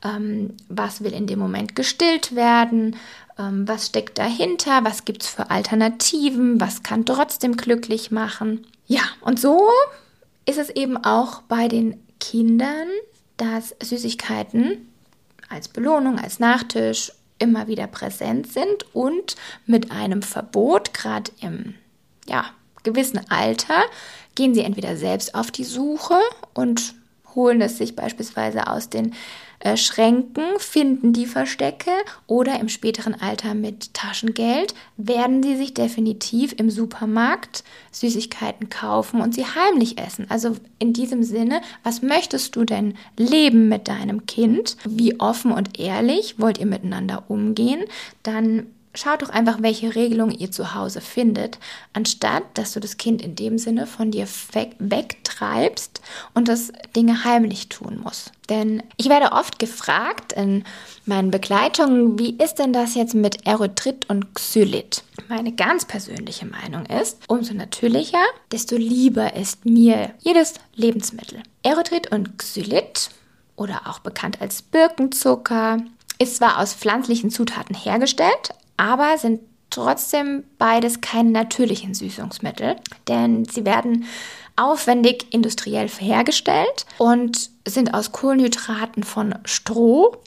Ähm, 0.04 0.56
was 0.67 1.04
will 1.04 1.13
in 1.13 1.27
dem 1.27 1.39
Moment 1.39 1.75
gestillt 1.75 2.36
werden? 2.36 2.97
Ähm, 3.39 3.67
was 3.67 3.88
steckt 3.88 4.17
dahinter? 4.17 4.84
Was 4.84 5.06
gibt 5.06 5.23
es 5.23 5.30
für 5.30 5.49
Alternativen? 5.49 6.60
Was 6.60 6.84
kann 6.84 7.06
trotzdem 7.06 7.56
glücklich 7.56 8.12
machen? 8.12 8.67
Ja, 8.86 9.04
und 9.21 9.39
so 9.39 9.69
ist 10.45 10.60
es 10.60 10.69
eben 10.69 10.97
auch 10.97 11.41
bei 11.43 11.69
den 11.69 12.01
Kindern, 12.19 12.88
dass 13.38 13.75
Süßigkeiten 13.82 14.89
als 15.49 15.69
Belohnung, 15.69 16.19
als 16.19 16.39
Nachtisch 16.39 17.12
immer 17.39 17.67
wieder 17.67 17.88
präsent 17.88 18.51
sind 18.51 18.86
und 18.93 19.36
mit 19.65 19.91
einem 19.91 20.21
Verbot, 20.21 20.93
gerade 20.93 21.32
im 21.41 21.73
ja, 22.27 22.45
gewissen 22.84 23.21
Alter, 23.30 23.84
gehen 24.36 24.54
sie 24.54 24.62
entweder 24.62 24.96
selbst 24.98 25.36
auf 25.36 25.52
die 25.52 25.63
Suche 25.63 26.20
und 26.54 26.96
holen 27.36 27.62
es 27.62 27.78
sich 27.78 27.96
beispielsweise 27.96 28.67
aus 28.67 28.89
den 28.89 29.13
äh, 29.60 29.78
Schränken, 29.78 30.44
finden 30.58 31.13
die 31.13 31.26
Verstecke 31.26 31.91
oder 32.28 32.60
im 32.60 32.67
späteren 32.67 33.13
Alter 33.20 33.54
mit 33.54 33.94
Taschengeld 33.94 34.74
werden 34.98 35.44
sie 35.44 35.56
sich 35.56 35.74
definitiv 35.74 36.54
im 36.58 36.70
Supermarkt 36.70 37.63
Süßigkeiten 37.91 38.70
kaufen 38.70 39.22
und 39.22 39.36
sie 39.36 39.46
heimlich 39.46 40.00
essen. 40.00 40.26
Also 40.30 40.56
in 40.80 40.94
diesem 40.94 41.24
Sinne, 41.24 41.62
was 41.84 42.02
möchtest 42.02 42.56
du 42.56 42.63
denn 42.63 42.96
leben 43.17 43.70
mit 43.70 43.88
deinem 43.88 44.26
Kind? 44.26 44.78
Wie 44.86 45.20
offen 45.20 45.52
und 45.52 45.80
ehrlich 45.80 46.39
wollt 46.39 46.58
ihr 46.58 46.65
miteinander 46.65 47.26
umgehen? 47.28 47.84
Dann 48.24 48.67
Schaut 48.93 49.21
doch 49.21 49.30
einfach, 49.30 49.62
welche 49.62 49.95
Regelung 49.95 50.32
ihr 50.32 50.51
zu 50.51 50.75
Hause 50.75 50.99
findet, 50.99 51.60
anstatt 51.93 52.43
dass 52.56 52.73
du 52.73 52.82
das 52.82 52.97
Kind 52.97 53.21
in 53.21 53.36
dem 53.36 53.58
Sinne 53.58 53.88
von 53.88 54.12
dir 54.12 54.27
weg 54.51 54.75
wegtreibst 54.80 56.01
und 56.34 56.49
das 56.49 56.73
Dinge 56.95 57.23
heimlich 57.23 57.69
tun 57.69 58.01
muss. 58.04 58.32
Denn 58.49 58.84
ich 58.97 59.08
werde 59.08 59.32
oft 59.32 59.60
gefragt 59.60 60.34
in 60.34 60.65
meinen 61.06 61.32
Begleitungen, 61.32 62.19
wie 62.19 62.36
ist 62.36 62.56
denn 62.56 62.73
das 62.73 62.95
jetzt 62.95 63.15
mit 63.15 63.47
Erythrit 63.47 64.10
und 64.10 64.36
Xylit? 64.36 65.04
Meine 65.30 65.54
ganz 65.54 65.86
persönliche 65.86 66.45
Meinung 66.45 66.86
ist, 66.86 67.19
umso 67.27 67.54
natürlicher, 67.54 68.23
desto 68.51 68.75
lieber 68.75 69.36
ist 69.36 69.65
mir 69.65 70.12
jedes 70.19 70.56
Lebensmittel. 70.75 71.41
Erythrit 71.63 72.12
und 72.12 72.38
Xylit 72.38 73.10
oder 73.56 73.84
auch 73.88 73.99
bekannt 73.99 74.41
als 74.41 74.62
Birkenzucker 74.62 75.77
ist 76.19 76.36
zwar 76.36 76.60
aus 76.60 76.73
pflanzlichen 76.73 77.32
Zutaten 77.32 77.75
hergestellt, 77.75 78.54
aber 78.77 79.17
sind 79.17 79.41
trotzdem 79.69 80.43
beides 80.57 81.01
keine 81.01 81.31
natürlichen 81.31 81.93
Süßungsmittel, 81.93 82.75
denn 83.07 83.45
sie 83.45 83.65
werden 83.65 84.05
aufwendig 84.55 85.27
industriell 85.31 85.88
hergestellt 85.88 86.86
und 86.97 87.49
sind 87.67 87.93
aus 87.93 88.12
Kohlenhydraten 88.12 89.03
von 89.03 89.36
Stroh 89.45 90.17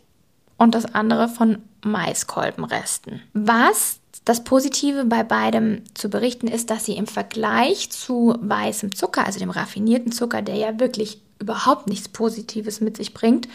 und 0.56 0.74
das 0.74 0.94
andere 0.94 1.28
von 1.28 1.58
Maiskolbenresten. 1.82 3.20
Was 3.34 4.00
das 4.24 4.42
Positive 4.42 5.04
bei 5.04 5.22
beidem 5.22 5.82
zu 5.92 6.08
berichten 6.08 6.48
ist, 6.48 6.70
dass 6.70 6.86
sie 6.86 6.96
im 6.96 7.06
Vergleich 7.06 7.90
zu 7.90 8.34
weißem 8.40 8.94
Zucker, 8.94 9.26
also 9.26 9.38
dem 9.38 9.50
raffinierten 9.50 10.12
Zucker, 10.12 10.40
der 10.40 10.56
ja 10.56 10.80
wirklich 10.80 11.20
überhaupt 11.38 11.88
nichts 11.88 12.08
Positives 12.08 12.80
mit 12.80 12.96
sich 12.96 13.12
bringt, 13.12 13.48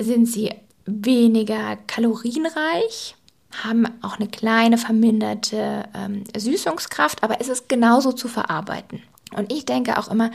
sind 0.00 0.26
sie 0.26 0.50
weniger 0.84 1.76
kalorienreich 1.86 3.14
haben 3.50 3.86
auch 4.02 4.18
eine 4.18 4.28
kleine 4.28 4.78
verminderte 4.78 5.84
ähm, 5.94 6.24
Süßungskraft, 6.36 7.22
aber 7.22 7.40
es 7.40 7.48
ist 7.48 7.68
genauso 7.68 8.12
zu 8.12 8.28
verarbeiten. 8.28 9.02
Und 9.34 9.52
ich 9.52 9.64
denke 9.64 9.98
auch 9.98 10.10
immer, 10.10 10.30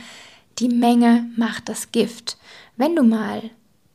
die 0.58 0.68
Menge 0.68 1.26
macht 1.36 1.68
das 1.68 1.92
Gift. 1.92 2.36
Wenn 2.76 2.94
du 2.96 3.02
mal 3.02 3.42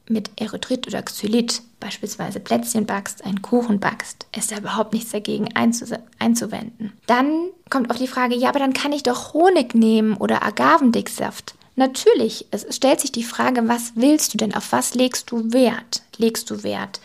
mit 0.08 0.32
Erythrit 0.42 0.88
oder 0.88 1.02
Xylit 1.04 1.62
beispielsweise 1.80 2.40
Plätzchen 2.40 2.86
backst, 2.86 3.24
einen 3.24 3.42
Kuchen 3.42 3.80
backst, 3.80 4.26
ist 4.36 4.52
da 4.52 4.58
überhaupt 4.58 4.94
nichts 4.94 5.12
dagegen 5.12 5.50
einzuwenden. 5.56 6.94
Dann 7.06 7.50
kommt 7.70 7.92
auf 7.92 7.98
die 7.98 8.08
Frage, 8.08 8.36
ja, 8.36 8.50
aber 8.50 8.60
dann 8.60 8.74
kann 8.74 8.92
ich 8.92 9.04
doch 9.04 9.34
Honig 9.34 9.76
nehmen 9.76 10.18
oder 10.18 10.44
Agavendicksaft. 10.44 11.56
Natürlich, 11.76 12.48
es 12.52 12.76
stellt 12.76 13.00
sich 13.00 13.14
die 13.14 13.24
Frage, 13.24 13.66
was 13.68 13.94
willst 13.96 14.34
du 14.34 14.38
denn, 14.38 14.54
auf 14.54 14.72
was 14.74 14.96
legst 14.96 15.32
du 15.32 15.54
Wert? 15.54 16.02
Legst 16.18 16.50
du 16.50 16.64
Wert 16.64 17.00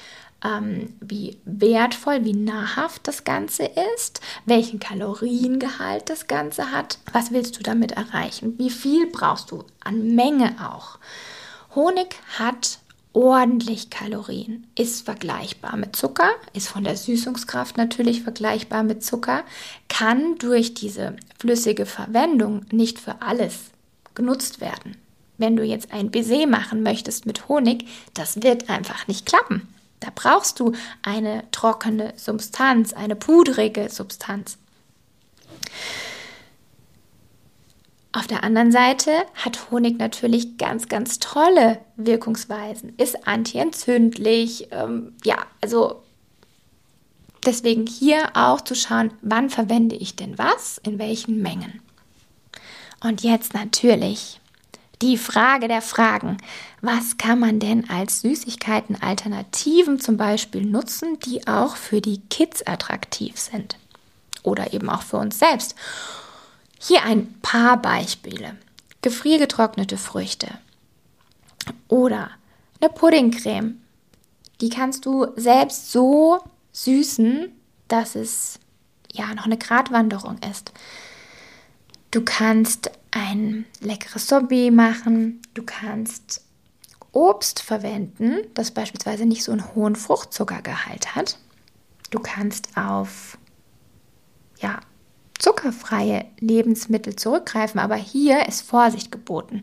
ähm, 0.45 0.95
wie 1.01 1.39
wertvoll, 1.45 2.25
wie 2.25 2.35
nahrhaft 2.35 3.09
das 3.09 3.25
Ganze 3.25 3.71
ist, 3.97 4.21
welchen 4.45 4.79
Kaloriengehalt 4.79 6.11
das 6.11 6.27
Ganze 6.27 6.71
hat, 6.71 6.99
was 7.13 7.33
willst 7.33 7.59
du 7.59 7.63
damit 7.63 7.93
erreichen, 7.93 8.59
wie 8.59 8.71
viel 8.71 9.07
brauchst 9.07 9.51
du 9.51 9.65
an 9.83 10.15
Menge 10.15 10.57
auch. 10.61 10.99
Honig 11.75 12.15
hat 12.39 12.79
ordentlich 13.15 13.91
Kalorien, 13.91 14.67
ist 14.77 15.05
vergleichbar 15.05 15.77
mit 15.77 15.97
Zucker, 15.97 16.31
ist 16.53 16.69
von 16.69 16.85
der 16.85 16.97
Süßungskraft 16.97 17.77
natürlich 17.77 18.23
vergleichbar 18.23 18.83
mit 18.83 19.05
Zucker, 19.05 19.45
kann 19.89 20.37
durch 20.39 20.75
diese 20.75 21.17
flüssige 21.39 21.87
Verwendung 21.87 22.67
nicht 22.71 22.99
für 22.99 23.23
alles 23.23 23.71
genutzt 24.15 24.61
werden. 24.61 24.97
Wenn 25.39 25.57
du 25.57 25.65
jetzt 25.65 25.93
ein 25.93 26.11
Baiser 26.11 26.47
machen 26.47 26.83
möchtest 26.83 27.27
mit 27.27 27.49
Honig, 27.49 27.87
das 28.15 28.43
wird 28.43 28.69
einfach 28.69 29.09
nicht 29.09 29.27
klappen. 29.27 29.74
Da 30.05 30.11
brauchst 30.15 30.61
du 30.61 30.73
eine 31.03 31.51
trockene 31.51 32.13
Substanz, 32.17 32.93
eine 32.93 33.17
pudrige 33.17 33.89
Substanz. 33.89 34.59
Auf 38.13 38.27
der 38.27 38.45
anderen 38.45 38.71
Seite 38.71 39.11
hat 39.35 39.71
Honig 39.71 39.99
natürlich 39.99 40.59
ganz, 40.59 40.89
ganz 40.89 41.21
tolle 41.21 41.81
Wirkungsweisen, 41.97 42.93
ist 42.99 43.27
antientzündlich, 43.27 44.69
ähm, 44.73 45.15
ja, 45.25 45.39
also 45.63 46.03
deswegen 47.47 47.87
hier 47.87 48.29
auch 48.35 48.61
zu 48.61 48.75
schauen, 48.75 49.11
wann 49.23 49.49
verwende 49.49 49.97
ich 49.97 50.17
denn 50.17 50.37
was, 50.37 50.79
in 50.85 50.99
welchen 50.99 51.41
Mengen. 51.41 51.81
Und 53.03 53.23
jetzt 53.23 53.55
natürlich 53.55 54.39
die 55.05 55.19
Frage 55.19 55.69
der 55.69 55.83
Fragen. 55.83 56.39
Was 56.81 57.19
kann 57.19 57.39
man 57.39 57.61
denn 57.61 57.91
als 57.91 58.23
Süßigkeiten 58.23 59.03
Alternativen 59.03 60.01
zum 60.01 60.17
Beispiel 60.17 60.65
nutzen, 60.65 61.21
die 61.21 61.47
auch 61.47 61.77
für 61.77 62.01
die 62.01 62.23
Kids 62.31 62.67
attraktiv 62.67 63.39
sind? 63.39 63.77
Oder 64.43 64.73
eben 64.73 64.89
auch 64.89 65.03
für 65.03 65.19
uns 65.19 65.39
selbst. 65.39 65.75
Hier 66.81 67.03
ein 67.05 67.39
paar 67.43 67.77
Beispiele. 67.77 68.57
Gefriergetrocknete 69.03 69.99
Früchte. 69.99 70.49
Oder 71.89 72.31
eine 72.81 72.89
Puddingcreme. 72.89 73.83
Die 74.63 74.71
kannst 74.71 75.05
du 75.05 75.27
selbst 75.37 75.93
so 75.93 76.41
süßen, 76.73 77.53
dass 77.89 78.15
es 78.15 78.59
ja 79.13 79.35
noch 79.35 79.45
eine 79.45 79.59
Gratwanderung 79.59 80.39
ist. 80.51 80.73
Du 82.11 82.23
kannst 82.23 82.91
ein 83.15 83.65
leckeres 83.81 84.27
Sorbet 84.27 84.73
machen. 84.73 85.41
Du 85.55 85.63
kannst 85.63 86.43
Obst 87.13 87.63
verwenden, 87.63 88.39
das 88.55 88.73
beispielsweise 88.73 89.25
nicht 89.25 89.45
so 89.45 89.53
einen 89.53 89.75
hohen 89.75 89.95
Fruchtzuckergehalt 89.95 91.15
hat. 91.15 91.39
Du 92.11 92.19
kannst 92.19 92.77
auf 92.77 93.39
ja, 94.59 94.81
zuckerfreie 95.39 96.27
Lebensmittel 96.41 97.15
zurückgreifen, 97.15 97.81
aber 97.81 97.95
hier 97.95 98.49
ist 98.49 98.63
Vorsicht 98.63 99.13
geboten. 99.13 99.61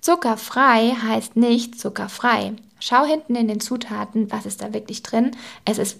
Zuckerfrei 0.00 0.90
heißt 0.90 1.36
nicht 1.36 1.80
zuckerfrei. 1.80 2.54
Schau 2.78 3.04
hinten 3.04 3.34
in 3.34 3.48
den 3.48 3.60
Zutaten, 3.60 4.30
was 4.30 4.46
ist 4.46 4.62
da 4.62 4.72
wirklich 4.72 5.02
drin. 5.02 5.32
Es 5.64 5.78
ist 5.78 5.98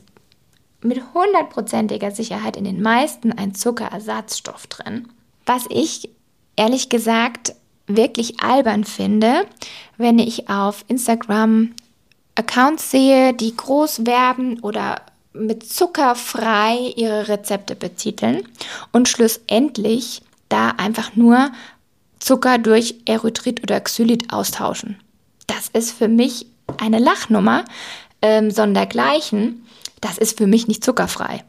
mit 0.81 1.03
hundertprozentiger 1.15 2.11
Sicherheit 2.11 2.57
in 2.57 2.65
den 2.65 2.83
meisten 2.83 3.33
ein 3.33 3.55
Zuckerersatzstoff 3.55 4.67
drin. 4.67 5.09
Was 5.47 5.65
ich 5.71 6.11
ehrlich 6.57 6.89
gesagt 6.89 7.55
wirklich 7.87 8.41
albern 8.41 8.85
finde, 8.85 9.47
wenn 9.97 10.19
ich 10.19 10.49
auf 10.49 10.85
Instagram 10.89 11.75
Accounts 12.35 12.91
sehe, 12.91 13.33
die 13.35 13.57
groß 13.57 14.07
werben 14.07 14.61
oder 14.61 15.03
mit 15.33 15.69
zuckerfrei 15.69 16.93
ihre 16.97 17.29
Rezepte 17.29 17.75
betiteln 17.75 18.49
und 18.93 19.09
schlussendlich 19.09 20.23
da 20.49 20.71
einfach 20.71 21.17
nur 21.17 21.51
Zucker 22.21 22.59
durch 22.59 22.95
Erythrit 23.05 23.63
oder 23.63 23.81
Xylit 23.81 24.33
austauschen. 24.33 24.97
Das 25.47 25.69
ist 25.69 25.93
für 25.93 26.09
mich 26.09 26.47
eine 26.79 26.99
Lachnummer, 26.99 27.65
ähm, 28.23 28.51
sondergleichen. 28.51 29.67
Das 30.01 30.19
ist 30.19 30.39
für 30.39 30.47
mich 30.47 30.67
nicht 30.67 30.85
zuckerfrei. 30.85 31.45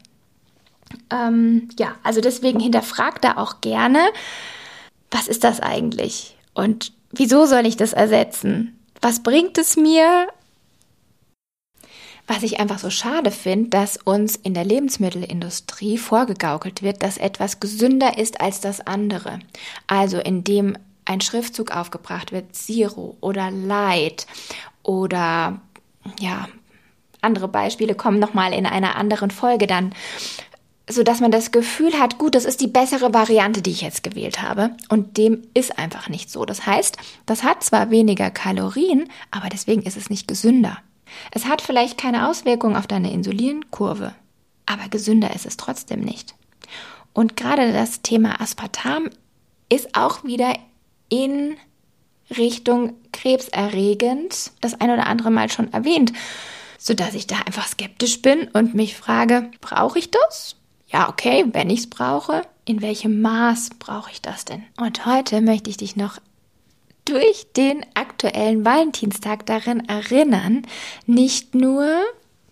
Ähm, 1.10 1.68
ja, 1.78 1.94
also 2.02 2.20
deswegen 2.20 2.60
hinterfragt 2.60 3.24
da 3.24 3.36
auch 3.36 3.60
gerne, 3.60 4.00
was 5.10 5.28
ist 5.28 5.44
das 5.44 5.60
eigentlich? 5.60 6.36
Und 6.54 6.92
wieso 7.12 7.46
soll 7.46 7.66
ich 7.66 7.76
das 7.76 7.92
ersetzen? 7.92 8.78
Was 9.00 9.22
bringt 9.22 9.58
es 9.58 9.76
mir? 9.76 10.28
Was 12.26 12.42
ich 12.42 12.58
einfach 12.58 12.80
so 12.80 12.90
schade 12.90 13.30
finde, 13.30 13.70
dass 13.70 13.98
uns 13.98 14.34
in 14.34 14.52
der 14.52 14.64
Lebensmittelindustrie 14.64 15.96
vorgegaukelt 15.96 16.82
wird, 16.82 17.02
dass 17.02 17.18
etwas 17.18 17.60
gesünder 17.60 18.18
ist 18.18 18.40
als 18.40 18.60
das 18.60 18.84
andere. 18.84 19.38
Also 19.86 20.18
indem 20.18 20.76
ein 21.04 21.20
Schriftzug 21.20 21.70
aufgebracht 21.70 22.32
wird, 22.32 22.56
Zero 22.56 23.16
oder 23.20 23.52
Light 23.52 24.26
oder 24.82 25.60
ja, 26.18 26.48
andere 27.20 27.48
Beispiele 27.48 27.94
kommen 27.94 28.18
nochmal 28.18 28.52
in 28.52 28.66
einer 28.66 28.96
anderen 28.96 29.30
Folge 29.30 29.66
dann, 29.66 29.94
so 30.88 31.02
dass 31.02 31.20
man 31.20 31.30
das 31.30 31.50
Gefühl 31.50 31.98
hat, 31.98 32.18
gut, 32.18 32.34
das 32.34 32.44
ist 32.44 32.60
die 32.60 32.68
bessere 32.68 33.12
Variante, 33.12 33.60
die 33.60 33.70
ich 33.70 33.80
jetzt 33.80 34.02
gewählt 34.02 34.40
habe. 34.40 34.70
Und 34.88 35.16
dem 35.16 35.42
ist 35.52 35.78
einfach 35.78 36.08
nicht 36.08 36.30
so. 36.30 36.44
Das 36.44 36.64
heißt, 36.64 36.96
das 37.26 37.42
hat 37.42 37.64
zwar 37.64 37.90
weniger 37.90 38.30
Kalorien, 38.30 39.10
aber 39.30 39.48
deswegen 39.48 39.82
ist 39.82 39.96
es 39.96 40.10
nicht 40.10 40.28
gesünder. 40.28 40.78
Es 41.32 41.46
hat 41.46 41.60
vielleicht 41.60 41.98
keine 41.98 42.28
Auswirkung 42.28 42.76
auf 42.76 42.86
deine 42.86 43.12
Insulinkurve, 43.12 44.14
aber 44.64 44.88
gesünder 44.88 45.34
ist 45.34 45.46
es 45.46 45.56
trotzdem 45.56 46.00
nicht. 46.00 46.34
Und 47.12 47.36
gerade 47.36 47.72
das 47.72 48.02
Thema 48.02 48.40
Aspartam 48.40 49.10
ist 49.68 49.96
auch 49.96 50.22
wieder 50.24 50.54
in 51.08 51.56
Richtung 52.36 52.94
krebserregend 53.12 54.52
das 54.60 54.80
ein 54.80 54.90
oder 54.90 55.06
andere 55.06 55.30
Mal 55.30 55.50
schon 55.50 55.72
erwähnt, 55.72 56.12
sodass 56.78 57.14
ich 57.14 57.26
da 57.26 57.36
einfach 57.46 57.66
skeptisch 57.66 58.20
bin 58.22 58.48
und 58.48 58.74
mich 58.74 58.96
frage, 58.96 59.50
brauche 59.60 59.98
ich 59.98 60.10
das? 60.10 60.56
Ja, 60.88 61.08
okay, 61.08 61.44
wenn 61.52 61.70
ich 61.70 61.80
es 61.80 61.90
brauche, 61.90 62.42
in 62.64 62.82
welchem 62.82 63.20
Maß 63.20 63.70
brauche 63.78 64.10
ich 64.10 64.22
das 64.22 64.44
denn? 64.44 64.64
Und 64.80 65.06
heute 65.06 65.40
möchte 65.40 65.70
ich 65.70 65.76
dich 65.76 65.96
noch 65.96 66.18
durch 67.04 67.46
den 67.56 67.84
aktuellen 67.94 68.64
Valentinstag 68.64 69.46
darin 69.46 69.88
erinnern, 69.88 70.66
nicht 71.06 71.54
nur 71.54 72.02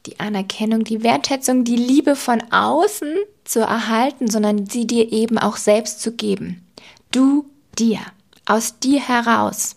die 0.07 0.21
Anerkennung, 0.21 0.85
die 0.85 1.03
Wertschätzung, 1.03 1.65
die 1.65 1.77
Liebe 1.77 2.15
von 2.15 2.43
außen 2.53 3.17
zu 3.45 3.61
erhalten, 3.61 4.31
sondern 4.31 4.67
sie 4.67 4.87
dir 4.87 5.13
eben 5.13 5.39
auch 5.39 5.57
selbst 5.57 6.01
zu 6.01 6.13
geben. 6.13 6.65
Du 7.11 7.47
dir, 7.79 8.01
aus 8.47 8.79
dir 8.79 9.01
heraus. 9.01 9.77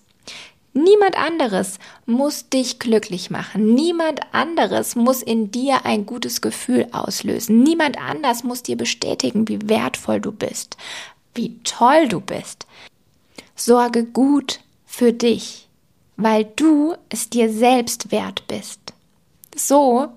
Niemand 0.77 1.17
anderes 1.17 1.79
muss 2.05 2.49
dich 2.49 2.77
glücklich 2.77 3.31
machen. 3.31 3.73
Niemand 3.73 4.21
anderes 4.31 4.95
muss 4.95 5.23
in 5.23 5.49
dir 5.49 5.85
ein 5.85 6.05
gutes 6.05 6.39
Gefühl 6.39 6.87
auslösen. 6.91 7.63
Niemand 7.63 7.97
anders 7.97 8.43
muss 8.43 8.61
dir 8.61 8.77
bestätigen, 8.77 9.47
wie 9.47 9.67
wertvoll 9.67 10.21
du 10.21 10.31
bist, 10.31 10.77
wie 11.33 11.57
toll 11.63 12.07
du 12.07 12.21
bist. 12.21 12.67
Sorge 13.55 14.03
gut 14.03 14.59
für 14.85 15.13
dich, 15.13 15.67
weil 16.15 16.45
du 16.55 16.93
es 17.09 17.31
dir 17.31 17.51
selbst 17.51 18.11
wert 18.11 18.47
bist. 18.47 18.79
So 19.55 20.09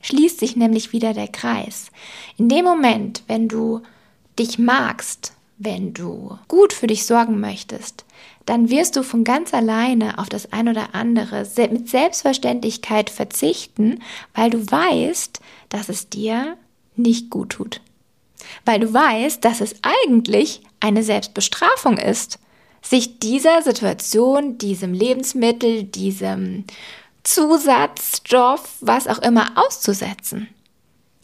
schließt 0.00 0.40
sich 0.40 0.56
nämlich 0.56 0.94
wieder 0.94 1.12
der 1.12 1.28
Kreis. 1.28 1.90
In 2.38 2.48
dem 2.48 2.64
Moment, 2.64 3.24
wenn 3.26 3.46
du 3.46 3.82
dich 4.38 4.58
magst, 4.58 5.34
wenn 5.58 5.92
du 5.92 6.38
gut 6.48 6.72
für 6.72 6.86
dich 6.86 7.04
sorgen 7.04 7.40
möchtest, 7.40 8.05
dann 8.46 8.70
wirst 8.70 8.96
du 8.96 9.02
von 9.02 9.24
ganz 9.24 9.52
alleine 9.52 10.18
auf 10.18 10.28
das 10.28 10.52
ein 10.52 10.68
oder 10.68 10.94
andere 10.94 11.46
mit 11.70 11.88
Selbstverständlichkeit 11.88 13.10
verzichten, 13.10 14.00
weil 14.34 14.50
du 14.50 14.58
weißt, 14.70 15.40
dass 15.68 15.88
es 15.88 16.08
dir 16.08 16.56
nicht 16.94 17.28
gut 17.28 17.50
tut. 17.50 17.80
Weil 18.64 18.80
du 18.80 18.94
weißt, 18.94 19.44
dass 19.44 19.60
es 19.60 19.74
eigentlich 19.82 20.62
eine 20.80 21.02
Selbstbestrafung 21.02 21.98
ist, 21.98 22.38
sich 22.82 23.18
dieser 23.18 23.62
Situation, 23.62 24.58
diesem 24.58 24.94
Lebensmittel, 24.94 25.82
diesem 25.82 26.64
Zusatzstoff, 27.24 28.76
was 28.80 29.08
auch 29.08 29.18
immer 29.18 29.50
auszusetzen. 29.56 30.48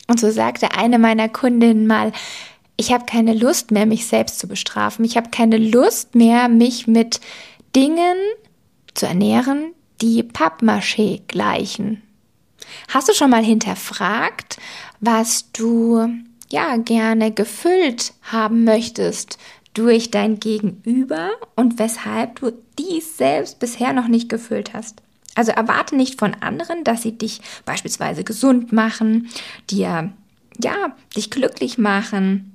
Und 0.08 0.18
so 0.18 0.30
sagte 0.30 0.72
eine 0.72 0.98
meiner 0.98 1.28
Kundinnen 1.28 1.86
mal, 1.86 2.12
ich 2.76 2.92
habe 2.92 3.04
keine 3.06 3.34
Lust 3.34 3.70
mehr, 3.70 3.86
mich 3.86 4.06
selbst 4.06 4.38
zu 4.38 4.48
bestrafen. 4.48 5.04
Ich 5.04 5.16
habe 5.16 5.30
keine 5.30 5.58
Lust 5.58 6.14
mehr, 6.14 6.48
mich 6.48 6.86
mit 6.86 7.20
Dingen 7.74 8.16
zu 8.94 9.06
ernähren, 9.06 9.72
die 10.00 10.22
Pappmaché 10.22 11.22
gleichen. 11.28 12.02
Hast 12.88 13.08
du 13.08 13.14
schon 13.14 13.30
mal 13.30 13.44
hinterfragt, 13.44 14.58
was 15.00 15.50
du 15.52 16.08
ja 16.50 16.76
gerne 16.76 17.32
gefüllt 17.32 18.12
haben 18.22 18.64
möchtest 18.64 19.38
durch 19.74 20.10
dein 20.10 20.38
Gegenüber 20.38 21.30
und 21.56 21.78
weshalb 21.78 22.40
du 22.40 22.52
dies 22.78 23.16
selbst 23.16 23.58
bisher 23.58 23.92
noch 23.92 24.08
nicht 24.08 24.28
gefüllt 24.28 24.74
hast. 24.74 25.02
Also 25.34 25.52
erwarte 25.52 25.96
nicht 25.96 26.18
von 26.18 26.34
anderen, 26.34 26.84
dass 26.84 27.02
sie 27.02 27.16
dich 27.16 27.40
beispielsweise 27.64 28.22
gesund 28.22 28.72
machen, 28.72 29.30
dir, 29.70 30.12
ja, 30.62 30.94
dich 31.16 31.30
glücklich 31.30 31.78
machen, 31.78 32.51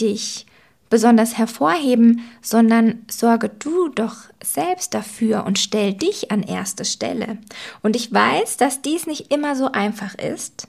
dich 0.00 0.46
besonders 0.90 1.36
hervorheben, 1.36 2.22
sondern 2.40 3.04
sorge 3.10 3.50
du 3.50 3.88
doch 3.88 4.16
selbst 4.42 4.94
dafür 4.94 5.44
und 5.44 5.58
stell 5.58 5.92
dich 5.92 6.30
an 6.30 6.42
erste 6.42 6.84
Stelle. 6.84 7.38
Und 7.82 7.96
ich 7.96 8.12
weiß, 8.12 8.56
dass 8.56 8.82
dies 8.82 9.06
nicht 9.06 9.32
immer 9.32 9.54
so 9.54 9.70
einfach 9.72 10.14
ist, 10.14 10.68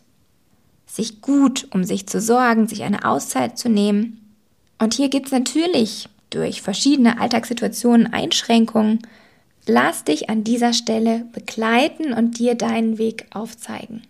sich 0.86 1.22
gut 1.22 1.68
um 1.74 1.84
sich 1.84 2.08
zu 2.08 2.20
sorgen, 2.20 2.68
sich 2.68 2.84
eine 2.84 3.06
Auszeit 3.06 3.58
zu 3.58 3.70
nehmen. 3.70 4.36
Und 4.80 4.94
hier 4.94 5.10
gibt 5.10 5.28
es 5.28 5.32
natürlich 5.32 6.10
durch 6.30 6.62
verschiedene 6.62 7.20
Alltagssituationen 7.20 8.12
Einschränkungen. 8.12 9.00
Lass 9.66 10.04
dich 10.04 10.30
an 10.30 10.44
dieser 10.44 10.74
Stelle 10.74 11.26
begleiten 11.32 12.14
und 12.14 12.40
dir 12.40 12.56
deinen 12.56 12.98
Weg 12.98 13.28
aufzeigen. 13.32 14.02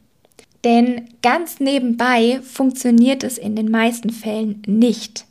Denn 0.64 1.10
ganz 1.22 1.60
nebenbei 1.60 2.42
funktioniert 2.44 3.24
es 3.24 3.38
in 3.38 3.56
den 3.56 3.72
meisten 3.72 4.10
Fällen 4.10 4.62
nicht, 4.66 5.26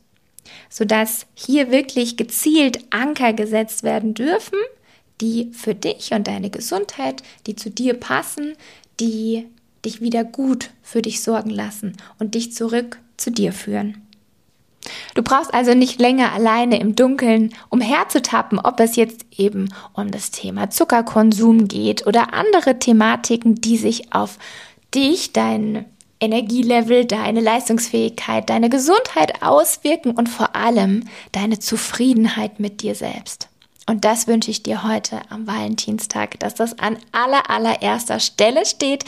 sodass 0.71 1.27
hier 1.35 1.71
wirklich 1.71 2.17
gezielt 2.17 2.85
Anker 2.91 3.35
gesetzt 3.35 3.83
werden 3.83 4.15
dürfen, 4.15 4.59
die 5.21 5.51
für 5.53 5.75
dich 5.75 6.13
und 6.13 6.27
deine 6.27 6.51
Gesundheit, 6.51 7.23
die 7.47 7.57
zu 7.57 7.71
dir 7.71 7.95
passen, 7.95 8.55
die 9.01 9.47
dich 9.85 10.01
wieder 10.01 10.25
gut 10.25 10.71
für 10.83 11.03
dich 11.03 11.23
sorgen 11.23 11.51
lassen 11.51 11.97
und 12.19 12.35
dich 12.35 12.53
zurück 12.53 12.99
zu 13.17 13.31
dir 13.31 13.53
führen. 13.53 14.03
Du 15.15 15.23
brauchst 15.23 15.53
also 15.53 15.75
nicht 15.75 16.01
länger 16.01 16.33
alleine 16.33 16.81
im 16.81 16.95
Dunkeln 16.95 17.53
umherzutappen, 17.69 18.59
ob 18.59 18.81
es 18.81 18.97
jetzt 18.97 19.27
eben 19.37 19.69
um 19.93 20.11
das 20.11 20.31
Thema 20.31 20.71
Zuckerkonsum 20.71 21.69
geht 21.69 22.07
oder 22.07 22.33
andere 22.33 22.79
Thematiken, 22.79 23.57
die 23.57 23.77
sich 23.77 24.13
auf 24.13 24.39
dich, 24.95 25.33
dein 25.33 25.85
Energielevel, 26.21 27.05
deine 27.05 27.41
Leistungsfähigkeit, 27.41 28.51
deine 28.51 28.69
Gesundheit 28.71 29.43
auswirken 29.43 30.13
und 30.13 30.29
vor 30.29 30.57
allem 30.57 31.05
deine 31.33 31.59
Zufriedenheit 31.59 32.59
mit 32.59 32.83
dir 32.83 32.95
selbst. 32.95 33.49
Und 33.89 34.05
das 34.05 34.27
wünsche 34.27 34.51
ich 34.51 34.63
dir 34.63 34.83
heute 34.83 35.21
am 35.31 35.47
Valentinstag, 35.47 36.39
dass 36.41 36.55
das 36.55 36.79
an 36.79 36.99
aller, 37.13 37.49
allererster 37.49 38.21
Stelle 38.21 38.67
steht. 38.67 39.05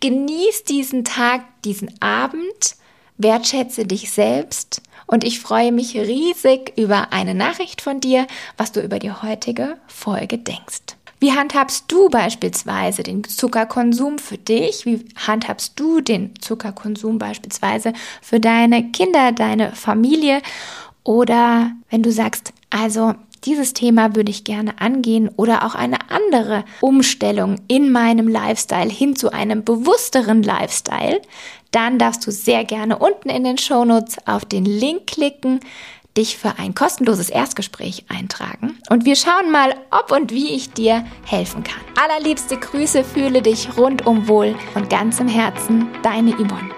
Genieß 0.00 0.64
diesen 0.64 1.04
Tag, 1.04 1.42
diesen 1.64 2.00
Abend, 2.00 2.76
wertschätze 3.18 3.84
dich 3.84 4.10
selbst 4.10 4.80
und 5.06 5.24
ich 5.24 5.40
freue 5.40 5.72
mich 5.72 5.94
riesig 5.96 6.72
über 6.76 7.12
eine 7.12 7.34
Nachricht 7.34 7.82
von 7.82 8.00
dir, 8.00 8.26
was 8.56 8.72
du 8.72 8.80
über 8.80 8.98
die 8.98 9.12
heutige 9.12 9.76
Folge 9.86 10.38
denkst. 10.38 10.96
Wie 11.22 11.30
handhabst 11.30 11.84
du 11.86 12.08
beispielsweise 12.08 13.04
den 13.04 13.22
Zuckerkonsum 13.22 14.18
für 14.18 14.38
dich? 14.38 14.86
Wie 14.86 15.04
handhabst 15.14 15.78
du 15.78 16.00
den 16.00 16.34
Zuckerkonsum 16.40 17.20
beispielsweise 17.20 17.92
für 18.20 18.40
deine 18.40 18.90
Kinder, 18.90 19.30
deine 19.30 19.70
Familie? 19.70 20.42
Oder 21.04 21.70
wenn 21.90 22.02
du 22.02 22.10
sagst, 22.10 22.52
also 22.70 23.14
dieses 23.44 23.72
Thema 23.72 24.16
würde 24.16 24.32
ich 24.32 24.42
gerne 24.42 24.80
angehen 24.80 25.30
oder 25.36 25.64
auch 25.64 25.76
eine 25.76 26.10
andere 26.10 26.64
Umstellung 26.80 27.60
in 27.68 27.92
meinem 27.92 28.26
Lifestyle 28.26 28.90
hin 28.90 29.14
zu 29.14 29.32
einem 29.32 29.62
bewussteren 29.62 30.42
Lifestyle, 30.42 31.20
dann 31.70 32.00
darfst 32.00 32.26
du 32.26 32.32
sehr 32.32 32.64
gerne 32.64 32.98
unten 32.98 33.28
in 33.30 33.44
den 33.44 33.58
Shownotes 33.58 34.16
auf 34.26 34.44
den 34.44 34.64
Link 34.64 35.06
klicken, 35.06 35.60
dich 36.16 36.38
für 36.38 36.58
ein 36.58 36.74
kostenloses 36.74 37.30
Erstgespräch 37.30 38.04
eintragen 38.08 38.78
und 38.90 39.04
wir 39.04 39.16
schauen 39.16 39.50
mal, 39.50 39.74
ob 39.90 40.12
und 40.12 40.30
wie 40.32 40.54
ich 40.54 40.72
dir 40.72 41.04
helfen 41.24 41.62
kann. 41.62 41.80
Allerliebste 42.02 42.56
Grüße, 42.56 43.04
fühle 43.04 43.42
dich 43.42 43.76
rundum 43.76 44.28
wohl 44.28 44.54
und 44.74 44.90
ganz 44.90 45.20
im 45.20 45.28
Herzen, 45.28 45.88
deine 46.02 46.32
Yvonne. 46.32 46.70